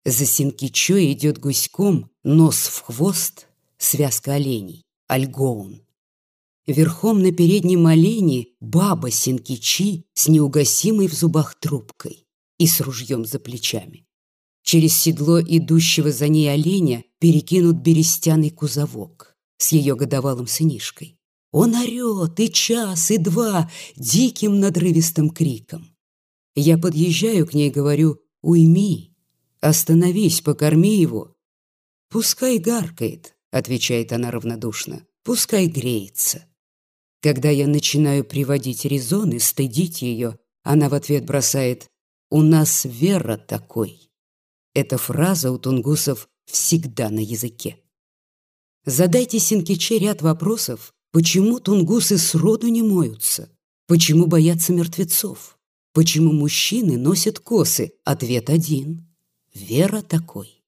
За 0.06 0.26
Синкичо 0.26 0.98
идет 1.12 1.40
гуськом, 1.40 2.12
нос 2.24 2.68
в 2.68 2.82
хвост, 2.82 3.48
связка 3.78 4.34
оленей, 4.34 4.84
альгоун. 5.08 5.85
Верхом 6.68 7.22
на 7.22 7.32
переднем 7.32 7.86
олене 7.86 8.48
баба 8.60 9.12
Синкичи 9.12 10.06
с 10.14 10.28
неугасимой 10.28 11.08
в 11.08 11.14
зубах 11.14 11.60
трубкой 11.60 12.26
и 12.58 12.66
с 12.66 12.82
ружьем 12.82 13.24
за 13.24 13.40
плечами. 13.40 14.08
Через 14.64 14.98
седло 14.98 15.40
идущего 15.40 16.12
за 16.12 16.28
ней 16.28 16.52
оленя 16.52 17.04
перекинут 17.20 17.78
берестяный 17.78 18.50
кузовок 18.50 19.36
с 19.58 19.74
ее 19.74 19.96
годовалым 19.96 20.48
сынишкой. 20.48 21.20
Он 21.52 21.76
орет 21.76 22.40
и 22.40 22.52
час, 22.52 23.12
и 23.12 23.20
два 23.20 23.72
диким 23.96 24.60
надрывистым 24.60 25.30
криком. 25.30 25.96
Я 26.56 26.80
подъезжаю 26.80 27.46
к 27.46 27.54
ней, 27.54 27.70
говорю, 27.70 28.20
уйми, 28.42 29.16
остановись, 29.62 30.42
покорми 30.42 30.98
его. 30.98 31.36
Пускай 32.10 32.58
гаркает, 32.58 33.38
отвечает 33.52 34.12
она 34.14 34.32
равнодушно, 34.32 35.06
пускай 35.24 35.68
греется. 35.68 36.46
Когда 37.26 37.50
я 37.50 37.66
начинаю 37.66 38.24
приводить 38.24 38.86
резоны, 38.86 39.40
стыдить 39.40 40.04
ее, 40.04 40.38
она 40.62 40.90
в 40.90 40.94
ответ 40.94 41.26
бросает 41.26 41.88
«У 42.30 42.44
нас 42.44 42.86
вера 42.86 43.36
такой». 43.36 44.12
Эта 44.76 45.00
фраза 45.00 45.52
у 45.52 45.58
тунгусов 45.58 46.30
всегда 46.46 47.10
на 47.10 47.18
языке. 47.18 47.80
Задайте 48.86 49.40
Синкиче 49.40 49.98
ряд 49.98 50.22
вопросов, 50.22 50.94
почему 51.12 51.60
тунгусы 51.60 52.20
сроду 52.20 52.68
не 52.68 52.84
моются, 52.84 53.50
почему 53.88 54.28
боятся 54.28 54.72
мертвецов, 54.72 55.58
почему 55.94 56.32
мужчины 56.32 56.96
носят 56.96 57.40
косы, 57.40 57.94
ответ 58.04 58.52
один– 58.52 59.12
вера 59.56 60.04
такой. 60.04 60.64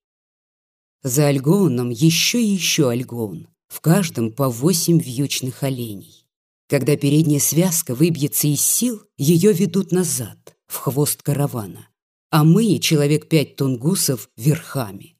За 1.03 1.27
альгоуном 1.27 1.91
еще 1.91 2.41
и 2.41 2.47
еще 2.47 2.89
альгоун, 2.89 3.47
в 3.67 3.79
каждом 3.79 4.31
по 4.31 4.49
восемь 4.49 4.99
вьючных 4.99 5.61
оленей. 5.61 6.26
Когда 6.67 6.97
передняя 6.97 7.39
связка 7.39 7.95
выбьется 7.95 8.47
из 8.47 8.61
сил, 8.61 9.01
ее 9.17 9.53
ведут 9.53 9.91
назад, 9.91 10.57
в 10.67 10.75
хвост 10.75 11.23
каравана. 11.23 11.87
А 12.29 12.43
мы, 12.43 12.79
человек 12.79 13.29
пять 13.29 13.55
тунгусов, 13.55 14.29
верхами. 14.35 15.17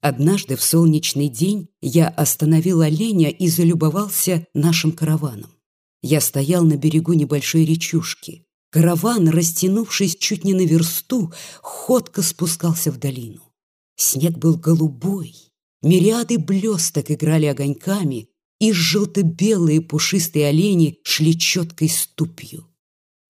Однажды 0.00 0.56
в 0.56 0.62
солнечный 0.62 1.28
день 1.28 1.68
я 1.80 2.08
остановил 2.08 2.80
оленя 2.80 3.30
и 3.30 3.48
залюбовался 3.48 4.46
нашим 4.54 4.92
караваном. 4.92 5.50
Я 6.02 6.20
стоял 6.20 6.64
на 6.64 6.76
берегу 6.76 7.12
небольшой 7.12 7.64
речушки. 7.64 8.44
Караван, 8.70 9.28
растянувшись 9.28 10.16
чуть 10.16 10.44
не 10.44 10.52
на 10.52 10.66
версту, 10.66 11.32
ходко 11.62 12.22
спускался 12.22 12.90
в 12.90 12.98
долину. 12.98 13.42
Снег 13.96 14.36
был 14.36 14.56
голубой, 14.56 15.34
мириады 15.82 16.38
блесток 16.38 17.10
играли 17.10 17.46
огоньками, 17.46 18.28
и 18.58 18.72
желто-белые 18.72 19.80
пушистые 19.80 20.48
олени 20.48 20.98
шли 21.02 21.38
четкой 21.38 21.88
ступью. 21.88 22.66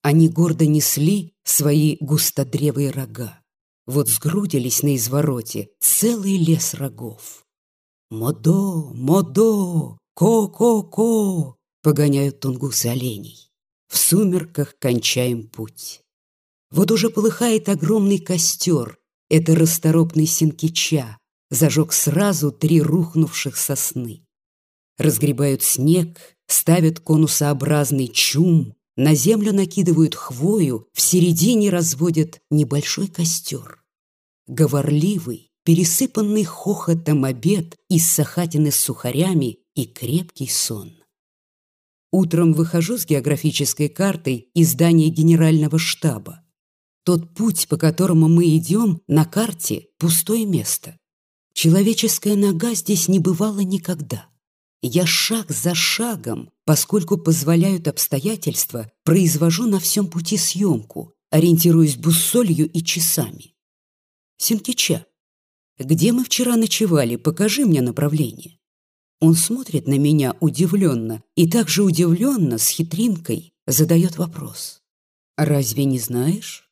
Они 0.02 0.28
гордо 0.28 0.66
несли 0.66 1.34
свои 1.44 1.96
густодревые 2.00 2.90
рога. 2.90 3.40
Вот 3.86 4.08
сгрудились 4.08 4.82
на 4.82 4.96
извороте 4.96 5.70
целый 5.80 6.36
лес 6.36 6.74
рогов. 6.74 7.44
«Модо! 8.10 8.92
Модо! 8.94 9.98
Ко-ко-ко!» 10.14 11.56
погоняют 11.82 12.40
тунгусы 12.40 12.86
оленей. 12.86 13.50
В 13.88 13.96
сумерках 13.96 14.76
кончаем 14.78 15.46
путь. 15.46 16.00
Вот 16.70 16.90
уже 16.90 17.10
полыхает 17.10 17.68
огромный 17.68 18.18
костер. 18.18 18.98
Это 19.28 19.54
расторопный 19.54 20.26
синкича. 20.26 21.18
Зажег 21.50 21.92
сразу 21.92 22.50
три 22.50 22.80
рухнувших 22.82 23.56
сосны 23.56 24.25
разгребают 24.98 25.62
снег, 25.62 26.18
ставят 26.46 27.00
конусообразный 27.00 28.08
чум, 28.08 28.74
на 28.96 29.14
землю 29.14 29.52
накидывают 29.52 30.14
хвою, 30.14 30.88
в 30.92 31.00
середине 31.00 31.70
разводят 31.70 32.40
небольшой 32.50 33.08
костер. 33.08 33.82
Говорливый, 34.46 35.50
пересыпанный 35.64 36.44
хохотом 36.44 37.24
обед 37.24 37.76
из 37.90 38.10
сахатины 38.10 38.70
с 38.70 38.76
сухарями 38.76 39.58
и 39.74 39.84
крепкий 39.84 40.48
сон. 40.48 40.92
Утром 42.12 42.52
выхожу 42.54 42.96
с 42.96 43.04
географической 43.04 43.88
картой 43.88 44.48
из 44.54 44.72
здания 44.72 45.08
генерального 45.08 45.78
штаба. 45.78 46.42
Тот 47.04 47.34
путь, 47.34 47.68
по 47.68 47.76
которому 47.76 48.28
мы 48.28 48.56
идем, 48.56 49.02
на 49.06 49.24
карте– 49.24 49.88
пустое 49.98 50.46
место. 50.46 50.96
Человеческая 51.52 52.36
нога 52.36 52.74
здесь 52.74 53.08
не 53.08 53.18
бывала 53.18 53.60
никогда. 53.60 54.28
Я 54.88 55.04
шаг 55.04 55.50
за 55.50 55.74
шагом, 55.74 56.52
поскольку 56.64 57.18
позволяют 57.18 57.88
обстоятельства, 57.88 58.92
произвожу 59.02 59.66
на 59.66 59.80
всем 59.80 60.06
пути 60.06 60.36
съемку, 60.36 61.12
ориентируясь 61.30 61.96
буссолью 61.96 62.70
и 62.70 62.84
часами. 62.84 63.56
Синкича, 64.38 65.04
где 65.76 66.12
мы 66.12 66.22
вчера 66.22 66.54
ночевали, 66.54 67.16
покажи 67.16 67.66
мне 67.66 67.80
направление. 67.82 68.60
Он 69.18 69.34
смотрит 69.34 69.88
на 69.88 69.98
меня 69.98 70.36
удивленно 70.38 71.24
и 71.34 71.50
также 71.50 71.82
удивленно, 71.82 72.56
с 72.56 72.68
хитринкой, 72.68 73.54
задает 73.66 74.18
вопрос. 74.18 74.82
«Разве 75.36 75.84
не 75.84 75.98
знаешь?» 75.98 76.70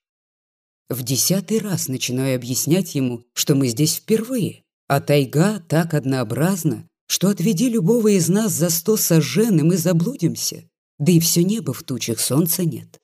В 0.88 1.02
десятый 1.02 1.58
раз 1.58 1.88
начинаю 1.88 2.36
объяснять 2.36 2.94
ему, 2.94 3.24
что 3.32 3.56
мы 3.56 3.66
здесь 3.66 3.96
впервые, 3.96 4.62
а 4.86 5.00
тайга 5.00 5.58
так 5.58 5.94
однообразна, 5.94 6.88
что 7.14 7.28
отведи 7.28 7.68
любого 7.68 8.08
из 8.08 8.28
нас 8.28 8.50
за 8.50 8.70
сто 8.70 8.96
сожжен, 8.96 9.60
и 9.60 9.62
мы 9.62 9.76
заблудимся, 9.76 10.68
да 10.98 11.12
и 11.12 11.20
все 11.20 11.44
небо 11.44 11.72
в 11.72 11.84
тучах, 11.84 12.18
солнца 12.18 12.64
нет. 12.64 13.00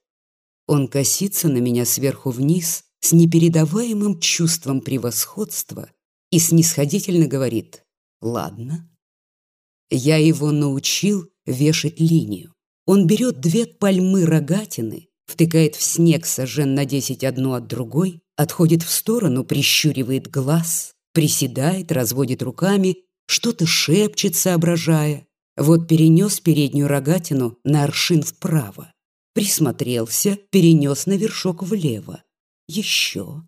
Он 0.66 0.88
косится 0.88 1.48
на 1.48 1.58
меня 1.58 1.84
сверху 1.84 2.30
вниз 2.30 2.82
с 2.98 3.12
непередаваемым 3.12 4.18
чувством 4.18 4.80
превосходства 4.80 5.92
и 6.32 6.40
снисходительно 6.40 7.28
говорит 7.28 7.84
«Ладно». 8.20 8.90
Я 9.90 10.16
его 10.16 10.50
научил 10.50 11.30
вешать 11.46 12.00
линию. 12.00 12.52
Он 12.86 13.06
берет 13.06 13.38
две 13.38 13.64
пальмы 13.64 14.26
рогатины, 14.26 15.08
втыкает 15.26 15.76
в 15.76 15.82
снег 15.82 16.26
сожжен 16.26 16.74
на 16.74 16.84
десять 16.84 17.22
одну 17.22 17.52
от 17.52 17.68
другой, 17.68 18.22
отходит 18.34 18.82
в 18.82 18.90
сторону, 18.90 19.44
прищуривает 19.44 20.28
глаз, 20.28 20.94
приседает, 21.12 21.92
разводит 21.92 22.42
руками 22.42 23.04
что-то 23.30 23.64
шепчет, 23.64 24.34
соображая. 24.34 25.26
Вот 25.56 25.86
перенес 25.88 26.40
переднюю 26.40 26.88
рогатину 26.88 27.58
на 27.64 27.84
аршин 27.84 28.22
вправо. 28.22 28.92
Присмотрелся, 29.34 30.36
перенес 30.50 31.06
на 31.06 31.16
вершок 31.16 31.62
влево. 31.62 32.22
Еще. 32.66 33.42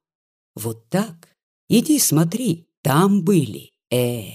Вот 0.55 0.89
так. 0.89 1.29
Иди 1.69 1.99
смотри, 1.99 2.69
там 2.83 3.23
были. 3.23 3.71
э 3.91 4.31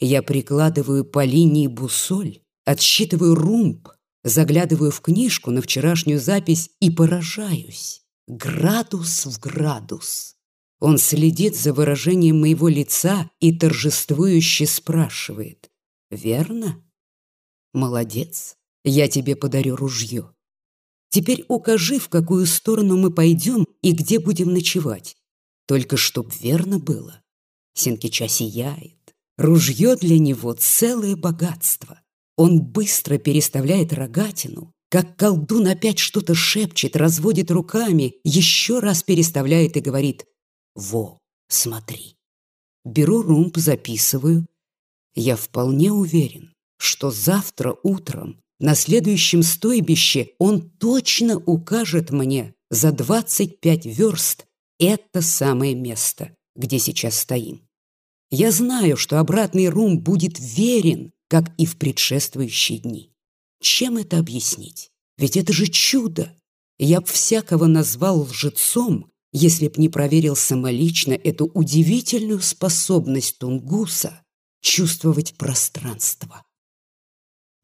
Я 0.00 0.22
прикладываю 0.22 1.04
по 1.04 1.24
линии 1.24 1.68
бусоль, 1.68 2.40
отсчитываю 2.64 3.34
румб, 3.34 3.88
заглядываю 4.24 4.90
в 4.90 5.00
книжку 5.00 5.50
на 5.50 5.62
вчерашнюю 5.62 6.18
запись 6.18 6.70
и 6.80 6.90
поражаюсь. 6.90 8.02
Градус 8.26 9.26
в 9.26 9.38
градус. 9.38 10.35
Он 10.78 10.98
следит 10.98 11.56
за 11.56 11.72
выражением 11.72 12.40
моего 12.40 12.68
лица 12.68 13.30
и 13.40 13.56
торжествующе 13.56 14.66
спрашивает. 14.66 15.70
«Верно? 16.10 16.84
Молодец, 17.72 18.56
я 18.84 19.08
тебе 19.08 19.36
подарю 19.36 19.76
ружье. 19.76 20.32
Теперь 21.08 21.44
укажи, 21.48 21.98
в 21.98 22.08
какую 22.08 22.46
сторону 22.46 22.96
мы 22.96 23.10
пойдем 23.10 23.66
и 23.82 23.92
где 23.92 24.18
будем 24.18 24.52
ночевать. 24.52 25.16
Только 25.66 25.96
чтоб 25.96 26.32
верно 26.40 26.78
было. 26.78 27.22
Синкича 27.74 28.28
сияет. 28.28 29.14
Ружье 29.36 29.96
для 29.96 30.18
него 30.18 30.52
целое 30.52 31.16
богатство. 31.16 32.00
Он 32.36 32.62
быстро 32.62 33.18
переставляет 33.18 33.92
рогатину, 33.92 34.72
как 34.90 35.16
колдун 35.16 35.66
опять 35.66 35.98
что-то 35.98 36.34
шепчет, 36.34 36.96
разводит 36.96 37.50
руками, 37.50 38.14
еще 38.24 38.78
раз 38.78 39.02
переставляет 39.02 39.76
и 39.76 39.80
говорит 39.80 40.26
во, 40.76 41.18
смотри. 41.48 42.16
Беру 42.84 43.22
румб, 43.22 43.56
записываю. 43.56 44.46
Я 45.14 45.34
вполне 45.34 45.90
уверен, 45.90 46.52
что 46.78 47.10
завтра 47.10 47.76
утром 47.82 48.40
на 48.60 48.74
следующем 48.74 49.42
стойбище 49.42 50.30
он 50.38 50.70
точно 50.70 51.38
укажет 51.38 52.10
мне 52.10 52.54
за 52.70 52.92
25 52.92 53.86
верст 53.86 54.46
это 54.78 55.22
самое 55.22 55.74
место, 55.74 56.36
где 56.54 56.78
сейчас 56.78 57.18
стоим. 57.18 57.66
Я 58.30 58.50
знаю, 58.50 58.96
что 58.96 59.18
обратный 59.18 59.68
рум 59.68 59.98
будет 59.98 60.38
верен, 60.38 61.12
как 61.28 61.54
и 61.58 61.64
в 61.64 61.78
предшествующие 61.78 62.78
дни. 62.78 63.12
Чем 63.60 63.96
это 63.96 64.18
объяснить? 64.18 64.90
Ведь 65.16 65.36
это 65.36 65.52
же 65.52 65.66
чудо! 65.66 66.36
Я 66.78 67.00
б 67.00 67.06
всякого 67.06 67.66
назвал 67.66 68.22
лжецом, 68.22 69.10
если 69.32 69.68
б 69.68 69.74
не 69.76 69.88
проверил 69.88 70.36
самолично 70.36 71.12
эту 71.12 71.46
удивительную 71.46 72.40
способность 72.40 73.38
Тунгуса 73.38 74.22
чувствовать 74.60 75.36
пространство. 75.36 76.44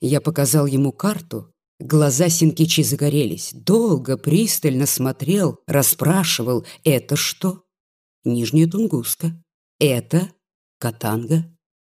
Я 0.01 0.20
показал 0.20 0.66
ему 0.66 0.92
карту, 0.92 1.53
глаза 1.79 2.29
Синкичи 2.29 2.83
загорелись, 2.83 3.51
долго, 3.53 4.16
пристально 4.16 4.87
смотрел, 4.87 5.59
расспрашивал, 5.66 6.66
это 6.85 7.16
что? 7.16 7.64
Нижняя 8.25 8.68
Тунгуска. 8.68 9.33
Это 9.79 10.33
Катанга. 10.79 11.44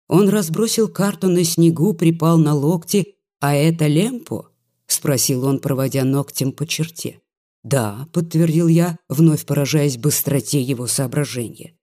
Он 0.07 0.29
разбросил 0.29 0.87
карту 0.87 1.29
на 1.29 1.43
снегу, 1.43 1.93
припал 1.93 2.37
на 2.37 2.53
локти, 2.53 3.15
а 3.39 3.55
это 3.55 3.87
Лемпо? 3.87 4.51
Спросил 4.87 5.45
он, 5.45 5.59
проводя 5.59 6.03
ногтем 6.03 6.51
по 6.51 6.67
черте. 6.67 7.21
«Да»,— 7.65 8.07
подтвердил 8.13 8.67
я, 8.67 8.99
вновь 9.09 9.43
поражаясь 9.43 9.97
быстроте 9.97 10.61
его 10.61 10.85
соображения. 10.85 11.75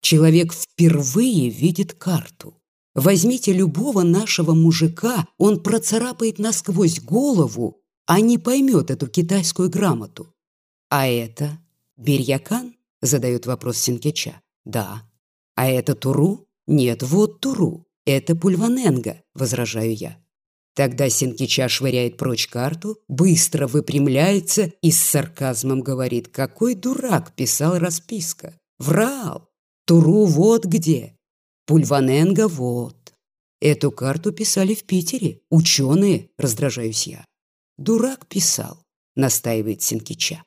«Человек 0.00 0.54
впервые 0.54 1.50
видит 1.50 1.92
карту. 1.92 2.56
Возьмите 2.94 3.52
любого 3.52 4.02
нашего 4.02 4.54
мужика, 4.54 5.28
он 5.36 5.62
процарапает 5.62 6.38
насквозь 6.38 7.00
голову, 7.00 7.82
а 8.06 8.20
не 8.20 8.38
поймет 8.38 8.90
эту 8.90 9.08
китайскую 9.08 9.68
грамоту». 9.68 10.32
«А 10.88 11.06
это 11.06 11.58
Бирьякан?»— 11.98 12.74
задает 13.02 13.44
вопрос 13.44 13.76
Синкеча. 13.76 14.40
«Да». 14.64 15.02
«А 15.54 15.68
это 15.68 15.94
Туру?» 15.94 16.48
«Нет, 16.66 17.02
вот 17.02 17.40
Туру. 17.40 17.84
Это 18.06 18.34
Пульваненга»,— 18.34 19.22
возражаю 19.34 19.94
я. 19.94 20.16
Тогда 20.76 21.08
Синкича 21.08 21.70
швыряет 21.70 22.18
прочь 22.18 22.48
карту, 22.48 22.98
быстро 23.08 23.66
выпрямляется 23.66 24.74
и 24.82 24.90
с 24.90 25.00
сарказмом 25.00 25.80
говорит, 25.80 26.28
какой 26.28 26.74
дурак 26.74 27.34
писал 27.34 27.78
расписка. 27.78 28.54
Врал. 28.78 29.48
Туру 29.86 30.26
вот 30.26 30.66
где. 30.66 31.16
Пульваненга 31.64 32.46
вот. 32.46 33.14
Эту 33.58 33.90
карту 33.90 34.32
писали 34.32 34.74
в 34.74 34.84
Питере. 34.84 35.40
Ученые, 35.48 36.28
раздражаюсь 36.36 37.06
я. 37.06 37.24
Дурак 37.78 38.26
писал, 38.26 38.82
настаивает 39.14 39.80
Синкича. 39.80 40.42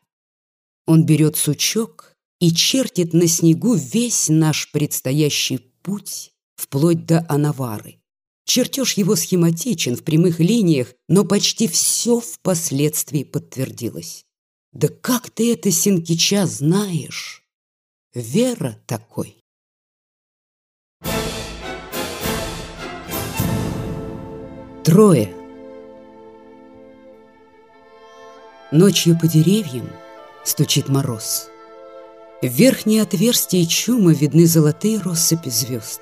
Он 0.85 1.07
берет 1.07 1.37
сучок 1.37 2.13
и 2.39 2.51
чертит 2.51 3.13
на 3.13 3.27
снегу 3.27 3.73
весь 3.73 4.29
наш 4.29 4.71
предстоящий 4.71 5.57
путь 5.81 6.31
вплоть 6.55 7.07
до 7.07 7.25
Анавары. 7.27 7.98
Чертеж 8.49 8.93
его 8.93 9.15
схематичен 9.15 9.95
в 9.95 10.03
прямых 10.03 10.39
линиях, 10.39 10.95
но 11.07 11.23
почти 11.23 11.67
все 11.67 12.19
впоследствии 12.19 13.23
подтвердилось. 13.23 14.25
Да 14.71 14.87
как 14.87 15.29
ты 15.29 15.53
это, 15.53 15.69
Синкича, 15.69 16.47
знаешь? 16.47 17.43
Вера 18.15 18.75
такой. 18.87 19.37
Трое. 24.83 25.31
Ночью 28.71 29.15
по 29.19 29.27
деревьям 29.27 29.91
стучит 30.43 30.89
мороз. 30.89 31.49
В 32.41 32.47
верхнее 32.47 33.03
отверстие 33.03 33.67
чума 33.67 34.11
видны 34.11 34.47
золотые 34.47 34.97
россыпи 34.97 35.49
звезд. 35.49 36.01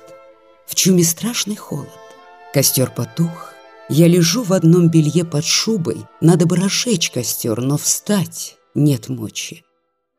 В 0.66 0.74
чуме 0.74 1.04
страшный 1.04 1.56
холод. 1.56 2.07
Костер 2.52 2.90
потух. 2.90 3.52
Я 3.90 4.08
лежу 4.08 4.42
в 4.42 4.52
одном 4.52 4.90
белье 4.90 5.24
под 5.24 5.44
шубой. 5.44 6.06
Надо 6.20 6.46
бы 6.46 6.56
разжечь 6.56 7.10
костер, 7.10 7.60
но 7.60 7.76
встать 7.76 8.56
нет 8.74 9.08
мочи. 9.08 9.64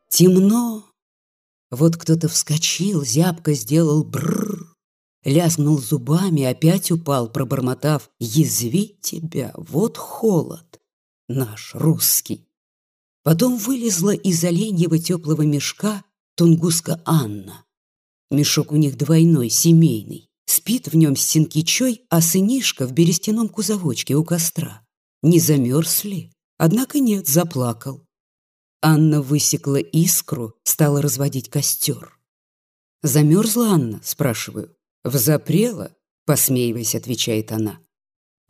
Темно. 0.08 0.84
Вот 1.70 1.96
кто-то 1.96 2.28
вскочил, 2.28 3.04
зябко 3.04 3.54
сделал 3.54 4.04
бррр. 4.04 4.74
Лязнул 5.24 5.78
зубами, 5.78 6.44
опять 6.44 6.90
упал, 6.90 7.28
пробормотав 7.28 8.10
«Язви 8.18 8.96
тебя, 9.02 9.52
вот 9.56 9.98
холод, 9.98 10.80
наш 11.28 11.74
русский». 11.74 12.48
Потом 13.22 13.58
вылезла 13.58 14.14
из 14.14 14.42
оленьего 14.44 14.98
теплого 14.98 15.42
мешка 15.42 16.04
тунгуска 16.36 17.02
Анна. 17.04 17.64
Мешок 18.30 18.72
у 18.72 18.76
них 18.76 18.96
двойной, 18.96 19.50
семейный. 19.50 20.29
Спит 20.50 20.88
в 20.88 20.96
нем 20.96 21.14
синкичой, 21.14 22.02
а 22.08 22.20
сынишка 22.20 22.84
в 22.84 22.90
берестяном 22.90 23.48
кузовочке 23.48 24.16
у 24.16 24.24
костра. 24.24 24.84
Не 25.22 25.38
замерз 25.38 26.02
ли? 26.02 26.32
Однако 26.58 26.98
нет, 26.98 27.28
заплакал. 27.28 28.04
Анна 28.82 29.22
высекла 29.22 29.76
искру, 29.76 30.54
стала 30.64 31.02
разводить 31.02 31.48
костер. 31.50 32.18
«Замерзла 33.04 33.74
Анна?»– 33.74 34.00
спрашиваю. 34.04 34.74
«Взапрела?»– 35.04 35.94
посмеиваясь, 36.26 36.96
отвечает 36.96 37.52
она. 37.52 37.78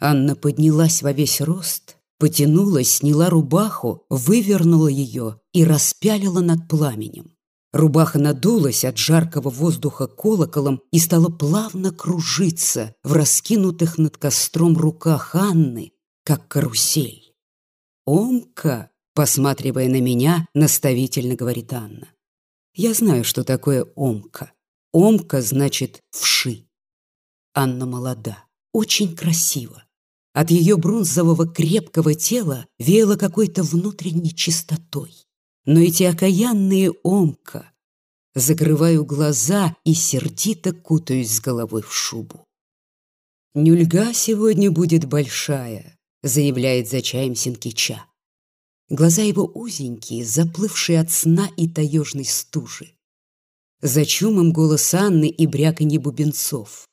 Анна 0.00 0.36
поднялась 0.36 1.02
во 1.02 1.12
весь 1.12 1.42
рост, 1.42 1.98
потянулась, 2.18 2.94
сняла 2.94 3.28
рубаху, 3.28 4.06
вывернула 4.08 4.88
ее 4.88 5.38
и 5.52 5.64
распялила 5.64 6.40
над 6.40 6.66
пламенем. 6.66 7.36
Рубаха 7.72 8.18
надулась 8.18 8.84
от 8.84 8.98
жаркого 8.98 9.48
воздуха 9.48 10.08
колоколом 10.08 10.82
и 10.90 10.98
стала 10.98 11.28
плавно 11.28 11.92
кружиться 11.92 12.96
в 13.04 13.12
раскинутых 13.12 13.96
над 13.96 14.16
костром 14.16 14.76
руках 14.76 15.36
Анны, 15.36 15.92
как 16.24 16.48
карусель. 16.48 17.32
«Омка!»— 18.06 18.90
посматривая 19.14 19.88
на 19.88 20.00
меня, 20.00 20.48
наставительно 20.52 21.36
говорит 21.36 21.72
Анна. 21.72 22.08
«Я 22.74 22.92
знаю, 22.92 23.22
что 23.22 23.44
такое 23.44 23.84
омка. 23.94 24.52
Омка 24.92 25.40
значит 25.40 26.02
«вши». 26.10 26.66
Анна 27.54 27.86
молода, 27.86 28.44
очень 28.72 29.14
красива. 29.14 29.84
От 30.32 30.50
ее 30.50 30.76
бронзового 30.76 31.46
крепкого 31.46 32.14
тела 32.14 32.66
веяло 32.78 33.16
какой-то 33.16 33.62
внутренней 33.62 34.34
чистотой 34.34 35.12
но 35.70 35.78
эти 35.78 36.02
окаянные 36.02 36.90
омка. 37.04 37.70
Закрываю 38.34 39.04
глаза 39.04 39.76
и 39.84 39.94
сердито 39.94 40.72
кутаюсь 40.72 41.36
с 41.36 41.40
головой 41.40 41.82
в 41.82 41.94
шубу. 41.94 42.44
«Нюльга 43.54 44.12
сегодня 44.12 44.72
будет 44.72 45.04
большая»,— 45.04 45.96
заявляет 46.24 46.88
за 46.88 47.02
чаем 47.02 47.36
Синкича. 47.36 48.04
Глаза 48.88 49.22
его 49.22 49.44
узенькие, 49.44 50.24
заплывшие 50.24 50.98
от 50.98 51.12
сна 51.12 51.48
и 51.56 51.68
таежной 51.68 52.24
стужи. 52.24 52.96
За 53.80 54.04
чумом 54.04 54.52
голос 54.52 54.92
Анны 54.92 55.28
и 55.28 55.46
бряканье 55.46 56.00
бубенцов. 56.00 56.88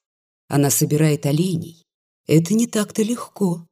Она 0.49 0.69
собирает 0.69 1.25
оленей. 1.25 1.83
Это 2.27 2.53
не 2.53 2.67
так-то 2.67 3.01
легко. 3.01 3.65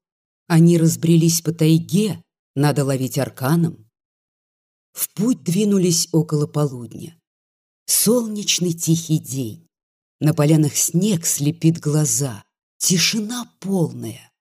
Они 0.48 0.80
разбрелись 0.80 1.42
по 1.42 1.54
тайге, 1.54 2.24
надо 2.56 2.84
ловить 2.84 3.20
арканом. 3.20 3.85
В 4.96 5.10
путь 5.10 5.44
двинулись 5.44 6.08
около 6.14 6.48
полудня. 6.48 7.20
Солнечный 7.86 8.72
тихий 8.72 9.20
день. 9.20 9.68
На 10.22 10.34
полянах 10.34 10.78
снег 10.78 11.26
слепит 11.26 11.80
глаза. 11.80 12.46
Тишина 12.78 13.52
полная. 13.60 14.32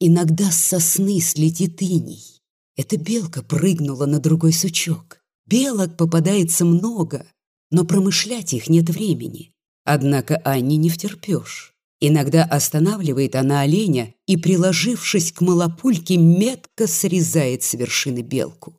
Иногда 0.00 0.50
с 0.50 0.58
сосны 0.58 1.20
слетит 1.22 1.80
иней. 1.80 2.42
Эта 2.76 2.98
белка 2.98 3.42
прыгнула 3.42 4.04
на 4.04 4.18
другой 4.20 4.52
сучок. 4.52 5.22
Белок 5.46 5.96
попадается 5.96 6.66
много, 6.66 7.26
но 7.70 7.86
промышлять 7.86 8.52
их 8.52 8.68
нет 8.68 8.90
времени. 8.90 9.54
Однако 9.84 10.36
Анне 10.44 10.76
не 10.76 10.90
втерпешь. 10.90 11.72
Иногда 12.00 12.44
останавливает 12.44 13.36
она 13.36 13.62
оленя 13.62 14.12
и, 14.26 14.36
приложившись 14.36 15.32
к 15.32 15.40
малопульке, 15.40 16.18
метко 16.18 16.86
срезает 16.86 17.62
с 17.62 17.72
вершины 17.72 18.20
белку. 18.20 18.78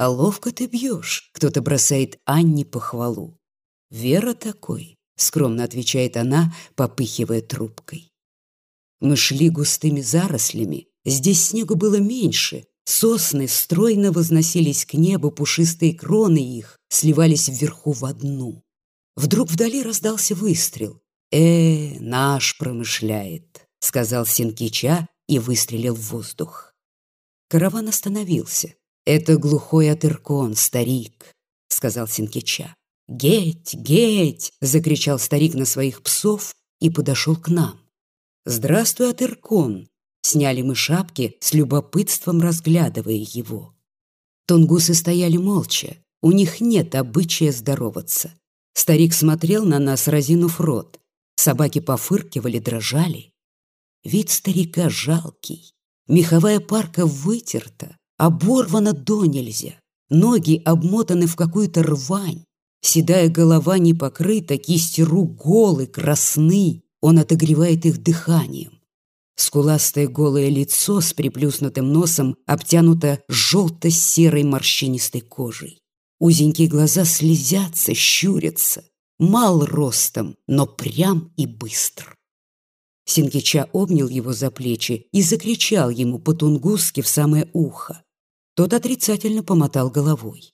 А 0.00 0.08
ловко 0.08 0.50
ты 0.50 0.64
бьешь, 0.64 1.28
кто-то 1.34 1.60
бросает 1.60 2.18
Анне 2.24 2.64
похвалу. 2.64 3.38
Вера 3.90 4.32
такой, 4.32 4.96
скромно 5.18 5.62
отвечает 5.62 6.16
она, 6.16 6.54
попыхивая 6.74 7.42
трубкой. 7.42 8.10
Мы 9.00 9.14
шли 9.16 9.50
густыми 9.50 10.00
зарослями, 10.00 10.88
здесь 11.04 11.48
снегу 11.48 11.74
было 11.74 11.96
меньше, 11.96 12.64
сосны 12.86 13.46
стройно 13.46 14.10
возносились 14.10 14.86
к 14.86 14.94
небу, 14.94 15.30
пушистые 15.30 15.92
кроны 15.92 16.38
их 16.38 16.78
сливались 16.88 17.48
вверху 17.48 17.92
в 17.92 18.06
одну. 18.06 18.64
Вдруг 19.16 19.50
вдали 19.50 19.82
раздался 19.82 20.34
выстрел. 20.34 21.02
«Э, 21.30 22.00
наш 22.00 22.56
промышляет», 22.56 23.68
сказал 23.80 24.24
Синкича 24.24 25.08
и 25.28 25.38
выстрелил 25.38 25.94
в 25.94 26.10
воздух. 26.10 26.72
Караван 27.50 27.88
остановился. 27.88 28.76
«Это 29.12 29.38
глухой 29.38 29.90
Атыркон, 29.90 30.54
старик»,— 30.54 31.34
сказал 31.68 32.06
Синкича. 32.06 32.76
«Геть, 33.08 33.74
геть!»— 33.74 34.52
закричал 34.60 35.18
старик 35.18 35.54
на 35.54 35.64
своих 35.64 36.04
псов 36.04 36.54
и 36.78 36.90
подошел 36.90 37.34
к 37.34 37.48
нам. 37.48 37.80
«Здравствуй, 38.44 39.10
Атыркон!» 39.10 39.88
Сняли 40.22 40.62
мы 40.62 40.76
шапки, 40.76 41.36
с 41.40 41.52
любопытством 41.54 42.40
разглядывая 42.40 43.26
его. 43.34 43.74
Тунгусы 44.46 44.94
стояли 44.94 45.38
молча, 45.38 45.96
у 46.22 46.30
них 46.30 46.60
нет 46.60 46.94
обычая 46.94 47.50
здороваться. 47.50 48.32
Старик 48.74 49.12
смотрел 49.12 49.64
на 49.64 49.80
нас, 49.80 50.06
разинув 50.06 50.60
рот. 50.60 51.00
Собаки 51.34 51.80
пофыркивали, 51.80 52.60
дрожали. 52.60 53.32
Вид 54.04 54.30
старика 54.30 54.88
жалкий. 54.88 55.72
Меховая 56.06 56.60
парка 56.60 57.06
вытерта, 57.06 57.96
оборвана 58.20 58.92
до 58.92 59.24
нельзя. 59.24 59.80
Ноги 60.10 60.60
обмотаны 60.64 61.26
в 61.26 61.36
какую-то 61.36 61.82
рвань. 61.82 62.44
Седая 62.82 63.28
голова 63.28 63.78
не 63.78 63.94
покрыта, 63.94 64.58
кисти 64.58 65.00
рук 65.00 65.36
голы, 65.36 65.86
красны. 65.86 66.82
Он 67.00 67.18
отогревает 67.18 67.86
их 67.86 68.02
дыханием. 68.02 68.72
Скуластое 69.36 70.06
голое 70.06 70.50
лицо 70.50 71.00
с 71.00 71.14
приплюснутым 71.14 71.90
носом 71.90 72.36
обтянуто 72.46 73.22
желто-серой 73.30 74.44
морщинистой 74.44 75.22
кожей. 75.22 75.78
Узенькие 76.18 76.68
глаза 76.68 77.06
слезятся, 77.06 77.94
щурятся. 77.94 78.84
Мал 79.18 79.64
ростом, 79.64 80.36
но 80.46 80.66
прям 80.66 81.32
и 81.38 81.46
быстр. 81.46 82.14
Синкича 83.06 83.68
обнял 83.72 84.08
его 84.08 84.32
за 84.34 84.50
плечи 84.50 85.08
и 85.10 85.22
закричал 85.22 85.88
ему 85.88 86.18
по-тунгусски 86.18 87.00
в 87.00 87.08
самое 87.08 87.48
ухо. 87.54 88.02
Тот 88.60 88.74
отрицательно 88.74 89.42
помотал 89.42 89.88
головой. 89.88 90.52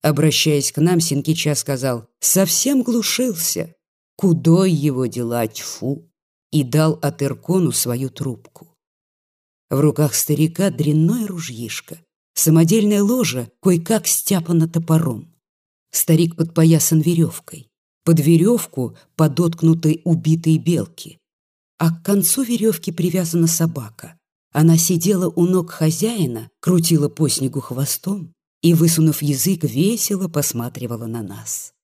Обращаясь 0.00 0.72
к 0.72 0.78
нам, 0.78 0.98
Синкича 0.98 1.54
сказал 1.56 2.08
«Совсем 2.20 2.82
глушился. 2.82 3.74
Кудой 4.16 4.72
его 4.72 5.04
дела, 5.04 5.46
тьфу!» 5.46 6.10
и 6.50 6.64
дал 6.64 6.98
Атеркону 7.02 7.70
свою 7.70 8.08
трубку. 8.08 8.74
В 9.68 9.78
руках 9.78 10.14
старика 10.14 10.70
дрянное 10.70 11.26
ружьишко, 11.26 12.00
самодельная 12.32 13.02
ложа 13.02 13.50
кое-как 13.60 14.06
стяпана 14.06 14.66
топором. 14.66 15.30
Старик 15.90 16.34
подпоясан 16.34 17.02
веревкой. 17.02 17.68
Под 18.04 18.20
веревку 18.20 18.96
подоткнуты 19.16 20.00
убитые 20.04 20.56
белки. 20.56 21.18
А 21.76 21.94
к 21.94 22.02
концу 22.02 22.42
веревки 22.42 22.90
привязана 22.90 23.48
собака. 23.48 24.17
Она 24.60 24.76
сидела 24.76 25.28
у 25.28 25.46
ног 25.46 25.70
хозяина, 25.70 26.50
крутила 26.58 27.08
по 27.08 27.28
снегу 27.28 27.60
хвостом 27.60 28.34
и, 28.60 28.74
высунув 28.74 29.22
язык, 29.22 29.62
весело 29.62 30.26
посматривала 30.26 31.06
на 31.06 31.22
нас. 31.22 31.74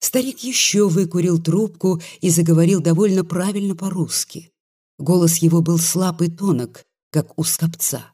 Старик 0.00 0.40
еще 0.40 0.88
выкурил 0.88 1.40
трубку 1.40 2.02
и 2.20 2.30
заговорил 2.30 2.80
довольно 2.80 3.24
правильно 3.24 3.76
по-русски. 3.76 4.50
Голос 4.98 5.36
его 5.36 5.62
был 5.62 5.78
слаб 5.78 6.20
и 6.22 6.28
тонок, 6.28 6.86
как 7.12 7.38
у 7.38 7.44
скопца. 7.44 8.12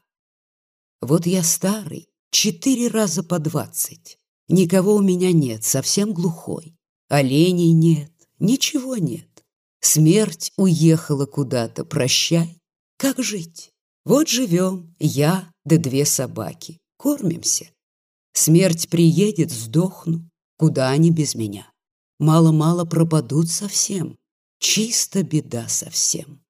«Вот 1.01 1.25
я 1.25 1.41
старый, 1.41 2.07
четыре 2.29 2.89
раза 2.89 3.23
по 3.23 3.39
двадцать. 3.39 4.19
Никого 4.47 4.93
у 4.93 5.01
меня 5.01 5.31
нет, 5.31 5.63
совсем 5.63 6.13
глухой. 6.13 6.77
Оленей 7.09 7.71
нет, 7.71 8.11
ничего 8.37 8.97
нет. 8.97 9.43
Смерть 9.79 10.53
уехала 10.57 11.25
куда-то, 11.25 11.85
прощай. 11.85 12.61
Как 12.97 13.17
жить? 13.17 13.71
Вот 14.05 14.29
живем, 14.29 14.95
я 14.99 15.51
да 15.65 15.77
две 15.77 16.05
собаки. 16.05 16.79
Кормимся. 16.97 17.71
Смерть 18.33 18.87
приедет, 18.89 19.51
сдохну. 19.51 20.29
Куда 20.57 20.89
они 20.89 21.11
без 21.11 21.33
меня? 21.33 21.71
Мало-мало 22.19 22.85
пропадут 22.85 23.49
совсем. 23.49 24.15
Чисто 24.59 25.23
беда 25.23 25.67
совсем. 25.67 26.41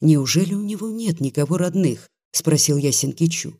Неужели 0.00 0.54
у 0.54 0.62
него 0.62 0.88
нет 0.88 1.20
никого 1.20 1.56
родных? 1.58 2.08
Спросил 2.32 2.78
я 2.78 2.90
Синкичу. 2.90 3.54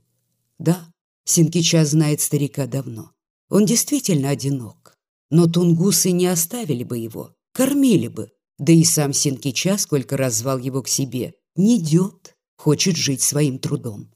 Да, 0.59 0.91
Синкича 1.27 1.85
знает 1.85 2.21
старика 2.21 2.67
давно. 2.67 3.13
Он 3.51 3.67
действительно 3.67 4.31
одинок. 4.31 4.97
Но 5.31 5.47
тунгусы 5.47 6.11
не 6.13 6.27
оставили 6.27 6.83
бы 6.83 6.99
его, 6.99 7.35
кормили 7.53 8.09
бы. 8.09 8.31
Да 8.59 8.73
и 8.73 8.85
сам 8.85 9.13
Синкича, 9.13 9.79
сколько 9.79 10.17
раз 10.17 10.35
звал 10.35 10.59
его 10.59 10.83
к 10.83 10.89
себе, 10.89 11.35
не 11.57 11.79
идет, 11.79 12.34
хочет 12.65 12.97
жить 12.97 13.21
своим 13.21 13.59
трудом. 13.59 14.11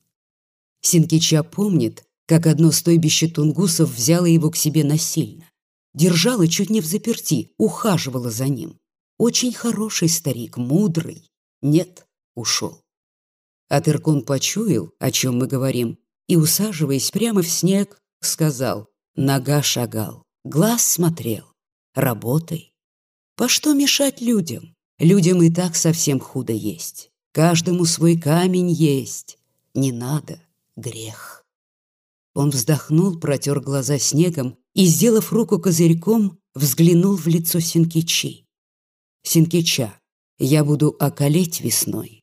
Синкича 0.80 1.42
помнит, 1.42 2.04
как 2.24 2.46
одно 2.46 2.72
стойбище 2.72 3.28
тунгусов 3.28 3.90
взяло 3.90 4.24
его 4.24 4.50
к 4.50 4.56
себе 4.56 4.84
насильно. 4.84 5.44
Держала 5.92 6.48
чуть 6.48 6.70
не 6.70 6.80
в 6.80 6.86
заперти, 6.86 7.52
ухаживала 7.58 8.30
за 8.30 8.48
ним. 8.48 8.78
Очень 9.18 9.52
хороший 9.52 10.08
старик, 10.08 10.56
мудрый. 10.56 11.28
Нет, 11.60 12.06
ушел. 12.34 12.80
Атыркун 13.68 14.24
почуял, 14.24 14.94
о 14.98 15.10
чем 15.10 15.36
мы 15.36 15.46
говорим, 15.46 15.98
и, 16.26 16.36
усаживаясь 16.36 17.10
прямо 17.10 17.42
в 17.42 17.48
снег, 17.50 18.00
сказал, 18.22 18.88
нога 19.14 19.62
шагал, 19.62 20.22
глаз 20.44 20.86
смотрел, 20.86 21.44
работай. 21.94 22.72
По 23.36 23.46
что 23.46 23.74
мешать 23.74 24.22
людям? 24.22 24.74
Людям 24.98 25.42
и 25.42 25.50
так 25.50 25.76
совсем 25.76 26.18
худо 26.18 26.54
есть. 26.54 27.07
Каждому 27.32 27.84
свой 27.84 28.18
камень 28.18 28.70
есть. 28.70 29.38
Не 29.74 29.92
надо, 29.92 30.40
грех. 30.76 31.44
Он 32.34 32.50
вздохнул, 32.50 33.18
протер 33.18 33.60
глаза 33.60 33.98
снегом 33.98 34.56
и, 34.74 34.86
сделав 34.86 35.32
руку 35.32 35.58
козырьком, 35.58 36.38
взглянул 36.54 37.16
в 37.16 37.26
лицо 37.26 37.60
Синкичи. 37.60 38.46
«Синкича, 39.22 39.98
я 40.38 40.64
буду 40.64 40.94
околеть 40.98 41.60
весной 41.60 42.22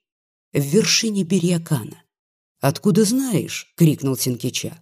в 0.54 0.62
вершине 0.62 1.24
Берьякана». 1.24 2.04
«Откуда 2.62 3.04
знаешь?»— 3.04 3.74
крикнул 3.76 4.16
Синкича. 4.16 4.82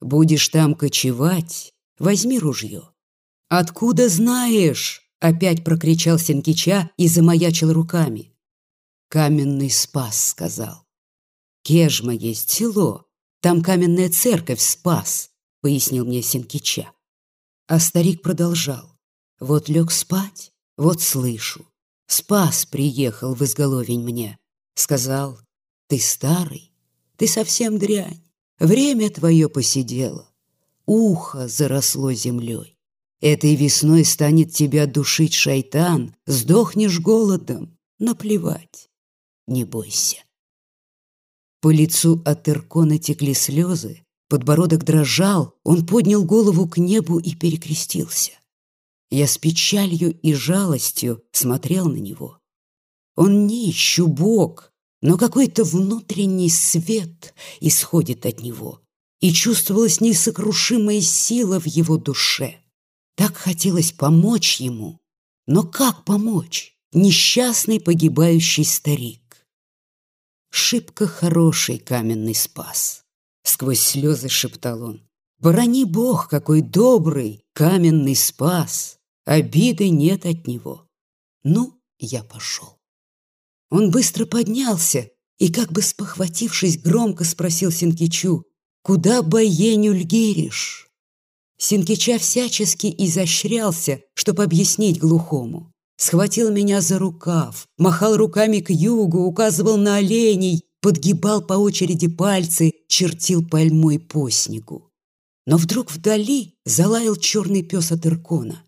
«Будешь 0.00 0.48
там 0.48 0.74
кочевать, 0.74 1.72
возьми 1.98 2.38
ружье». 2.38 2.90
«Откуда 3.48 4.08
знаешь?»— 4.08 5.08
опять 5.20 5.64
прокричал 5.64 6.18
Синкича 6.18 6.90
и 6.96 7.06
замаячил 7.06 7.72
руками. 7.72 8.32
«Каменный 9.08 9.70
спас»,— 9.70 10.28
сказал. 10.30 10.86
«Кежма 11.62 12.14
есть 12.14 12.50
село, 12.50 13.06
там 13.40 13.62
каменная 13.62 14.10
церковь 14.10 14.60
спас, 14.60 15.30
пояснил 15.60 16.04
мне 16.04 16.22
Синкича. 16.22 16.92
А 17.68 17.78
старик 17.78 18.22
продолжал. 18.22 18.98
Вот 19.38 19.68
лег 19.68 19.92
спать, 19.92 20.52
вот 20.76 21.00
слышу. 21.00 21.66
Спас 22.08 22.66
приехал 22.66 23.34
в 23.34 23.42
изголовень 23.42 24.02
мне. 24.02 24.38
Сказал, 24.74 25.38
ты 25.88 26.00
старый, 26.00 26.72
ты 27.16 27.28
совсем 27.28 27.78
дрянь. 27.78 28.22
Время 28.58 29.10
твое 29.10 29.48
посидело. 29.48 30.28
Ухо 30.86 31.48
заросло 31.48 32.12
землей. 32.12 32.76
Этой 33.20 33.54
весной 33.54 34.04
станет 34.04 34.52
тебя 34.52 34.86
душить 34.86 35.34
шайтан, 35.34 36.14
сдохнешь 36.26 37.00
голодом. 37.00 37.78
Наплевать, 37.98 38.90
не 39.46 39.64
бойся. 39.64 40.18
По 41.60 41.70
лицу 41.70 42.22
от 42.24 42.48
Иркона 42.48 42.98
текли 42.98 43.34
слезы, 43.34 44.04
подбородок 44.28 44.84
дрожал, 44.84 45.54
он 45.64 45.86
поднял 45.86 46.24
голову 46.24 46.68
к 46.68 46.78
небу 46.78 47.18
и 47.18 47.34
перекрестился. 47.34 48.32
Я 49.10 49.26
с 49.26 49.38
печалью 49.38 50.18
и 50.20 50.34
жалостью 50.34 51.22
смотрел 51.32 51.88
на 51.88 51.96
него. 51.96 52.38
Он 53.14 53.46
нищ, 53.46 53.98
убог, 53.98 54.72
но 55.00 55.16
какой-то 55.16 55.64
внутренний 55.64 56.50
свет 56.50 57.34
исходит 57.60 58.26
от 58.26 58.40
него, 58.40 58.82
и 59.20 59.32
чувствовалась 59.32 60.00
несокрушимая 60.00 61.00
сила 61.00 61.60
в 61.60 61.66
его 61.66 61.96
душе. 61.96 62.60
Так 63.16 63.36
хотелось 63.36 63.92
помочь 63.92 64.60
ему. 64.60 65.00
Но 65.46 65.62
как 65.62 66.04
помочь? 66.04 66.76
Несчастный 66.92 67.80
погибающий 67.80 68.64
старик. 68.64 69.25
Шибко 70.58 71.06
хороший 71.06 71.78
каменный 71.78 72.34
спас. 72.34 73.04
Сквозь 73.42 73.78
слезы 73.78 74.30
шептал 74.30 74.84
он. 74.84 75.06
Брони 75.38 75.84
Бог, 75.84 76.30
какой 76.30 76.62
добрый 76.62 77.44
каменный 77.52 78.16
спас. 78.16 78.98
Обиды 79.26 79.90
нет 79.90 80.24
от 80.24 80.46
него. 80.46 80.88
Ну, 81.44 81.78
я 81.98 82.24
пошел. 82.24 82.78
Он 83.68 83.90
быстро 83.90 84.24
поднялся 84.24 85.10
и, 85.36 85.52
как 85.52 85.72
бы 85.72 85.82
спохватившись, 85.82 86.80
громко 86.80 87.24
спросил 87.24 87.70
Синкичу, 87.70 88.46
«Куда 88.80 89.22
боеню 89.22 89.92
льгиришь?» 89.92 90.88
Синкича 91.58 92.18
всячески 92.18 92.86
изощрялся, 92.96 94.00
чтобы 94.14 94.44
объяснить 94.44 94.98
глухому. 94.98 95.74
Схватил 95.96 96.50
меня 96.50 96.80
за 96.80 96.98
рукав, 96.98 97.66
махал 97.78 98.16
руками 98.16 98.60
к 98.60 98.70
югу, 98.70 99.20
указывал 99.24 99.76
на 99.76 99.96
оленей, 99.96 100.64
подгибал 100.80 101.42
по 101.42 101.54
очереди 101.54 102.08
пальцы, 102.08 102.72
чертил 102.88 103.46
пальмой 103.46 103.98
по 103.98 104.30
снегу. 104.30 104.90
Но 105.46 105.56
вдруг 105.56 105.90
вдали 105.90 106.54
залаял 106.64 107.16
черный 107.16 107.62
пес 107.62 107.92
от 107.92 108.06
Иркона. 108.06 108.62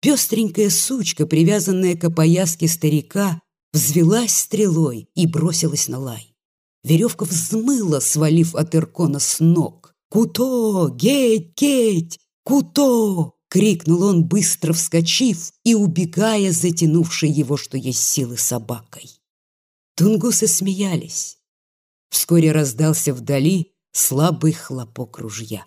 Пестренькая 0.00 0.70
сучка, 0.70 1.26
привязанная 1.26 1.96
к 1.96 2.04
опояске 2.04 2.68
старика, 2.68 3.40
взвелась 3.72 4.36
стрелой 4.36 5.08
и 5.14 5.26
бросилась 5.26 5.88
на 5.88 5.98
лай. 5.98 6.34
Веревка 6.84 7.24
взмыла, 7.24 8.00
свалив 8.00 8.54
от 8.54 8.74
Иркона 8.74 9.20
с 9.20 9.38
ног. 9.38 9.94
«Куто! 10.10 10.90
Геть! 10.90 11.56
Геть! 11.56 12.18
Куто!»— 12.44 13.31
крикнул 13.52 14.02
он, 14.04 14.24
быстро 14.24 14.72
вскочив 14.72 15.52
и 15.62 15.74
убегая, 15.74 16.52
затянувшей 16.52 17.30
его, 17.30 17.58
что 17.58 17.76
есть 17.76 18.02
силы, 18.02 18.38
собакой. 18.38 19.10
Тунгусы 19.94 20.46
смеялись. 20.46 21.36
Вскоре 22.08 22.50
раздался 22.50 23.12
вдали 23.12 23.74
слабый 23.92 24.54
хлопок 24.54 25.18
ружья. 25.18 25.66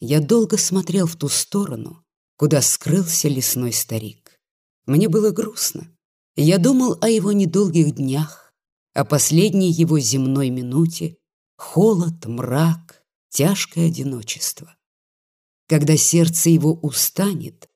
Я 0.00 0.20
долго 0.22 0.56
смотрел 0.56 1.06
в 1.06 1.16
ту 1.16 1.28
сторону, 1.28 2.02
куда 2.38 2.62
скрылся 2.62 3.28
лесной 3.28 3.74
старик. 3.74 4.40
Мне 4.86 5.10
было 5.10 5.32
грустно. 5.32 5.94
Я 6.34 6.56
думал 6.56 6.96
о 7.02 7.10
его 7.10 7.32
недолгих 7.32 7.96
днях, 7.96 8.54
о 8.94 9.04
последней 9.04 9.70
его 9.70 9.98
земной 9.98 10.48
минуте, 10.48 11.18
холод, 11.58 12.24
мрак, 12.24 13.04
тяжкое 13.28 13.88
одиночество. 13.88 14.74
Когда 15.68 15.96
сердце 15.96 16.50
его 16.50 16.74
устанет, 16.74 17.68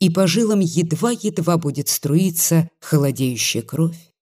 и 0.00 0.10
по 0.10 0.26
жилам 0.26 0.60
едва-едва 0.60 1.58
будет 1.58 1.88
струиться 1.88 2.68
холодеющая 2.80 3.62
кровь, 3.62 4.12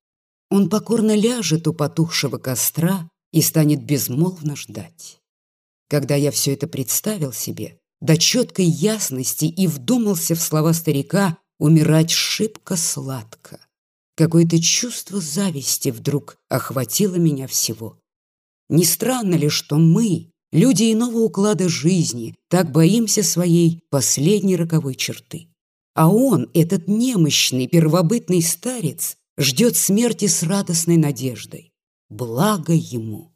он 0.50 0.68
покорно 0.68 1.14
ляжет 1.14 1.66
у 1.66 1.72
потухшего 1.72 2.38
костра 2.38 3.08
и 3.32 3.40
станет 3.40 3.84
безмолвно 3.84 4.54
ждать. 4.56 5.18
Когда 5.88 6.14
я 6.14 6.30
все 6.30 6.52
это 6.52 6.66
представил 6.66 7.32
себе, 7.32 7.78
до 8.00 8.16
четкой 8.16 8.66
ясности 8.66 9.44
и 9.44 9.66
вдумался 9.66 10.34
в 10.34 10.42
слова 10.42 10.72
старика 10.72 11.38
«умирать 11.58 12.10
шибко 12.10 12.76
сладко». 12.76 13.60
Какое-то 14.16 14.60
чувство 14.60 15.20
зависти 15.20 15.90
вдруг 15.90 16.36
охватило 16.48 17.14
меня 17.14 17.46
всего. 17.46 17.98
Не 18.68 18.84
странно 18.84 19.36
ли, 19.36 19.48
что 19.48 19.76
мы, 19.76 20.31
люди 20.52 20.92
иного 20.92 21.18
уклада 21.18 21.68
жизни, 21.68 22.36
так 22.48 22.70
боимся 22.70 23.22
своей 23.22 23.80
последней 23.90 24.56
роковой 24.56 24.94
черты? 24.94 25.48
А 25.94 26.08
он, 26.08 26.48
этот 26.54 26.88
немощный, 26.88 27.66
первобытный 27.66 28.42
старец, 28.42 29.16
ждет 29.36 29.76
смерти 29.76 30.26
с 30.26 30.42
радостной 30.42 30.96
надеждой. 30.96 31.72
Благо 32.08 32.72
ему. 32.72 33.34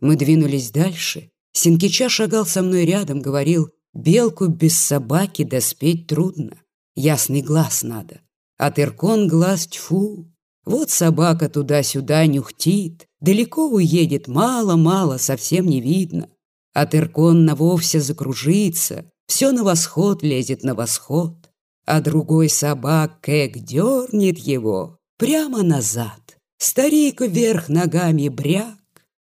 Мы 0.00 0.16
двинулись 0.16 0.70
дальше. 0.70 1.30
Синкича 1.52 2.08
шагал 2.08 2.46
со 2.46 2.62
мной 2.62 2.84
рядом, 2.84 3.20
говорил, 3.20 3.68
Белку 3.94 4.46
без 4.46 4.78
собаки 4.78 5.44
доспеть 5.44 6.06
трудно, 6.06 6.62
ясный 6.94 7.42
глаз 7.42 7.82
надо. 7.82 8.20
А 8.56 8.70
тыркон 8.70 9.28
глаз 9.28 9.66
тьфу. 9.66 10.32
Вот 10.68 10.90
собака 10.90 11.48
туда-сюда 11.48 12.26
нюхтит, 12.26 13.08
далеко 13.20 13.70
уедет, 13.70 14.28
мало-мало, 14.28 15.16
совсем 15.16 15.64
не 15.64 15.80
видно. 15.80 16.28
А 16.74 16.84
тыркон 16.84 17.46
на 17.46 17.54
вовсе 17.54 18.00
закружится, 18.00 19.10
все 19.26 19.50
на 19.52 19.64
восход 19.64 20.22
лезет 20.22 20.64
на 20.64 20.74
восход. 20.74 21.50
А 21.86 22.02
другой 22.02 22.50
собак 22.50 23.22
кэк 23.22 23.56
дернет 23.56 24.36
его 24.36 24.98
прямо 25.16 25.62
назад. 25.62 26.36
Старик 26.58 27.22
вверх 27.22 27.70
ногами 27.70 28.28
бряк, 28.28 28.76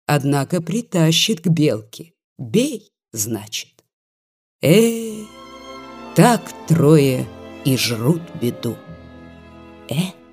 однако 0.08 0.60
притащит 0.60 1.42
к 1.42 1.50
белке. 1.50 2.14
Бей, 2.40 2.90
значит. 3.14 3.86
Э, 4.64 5.24
так 6.16 6.42
трое 6.68 7.28
и 7.64 7.78
жрут 7.78 8.24
беду. 8.42 8.76
Э, 9.88 10.27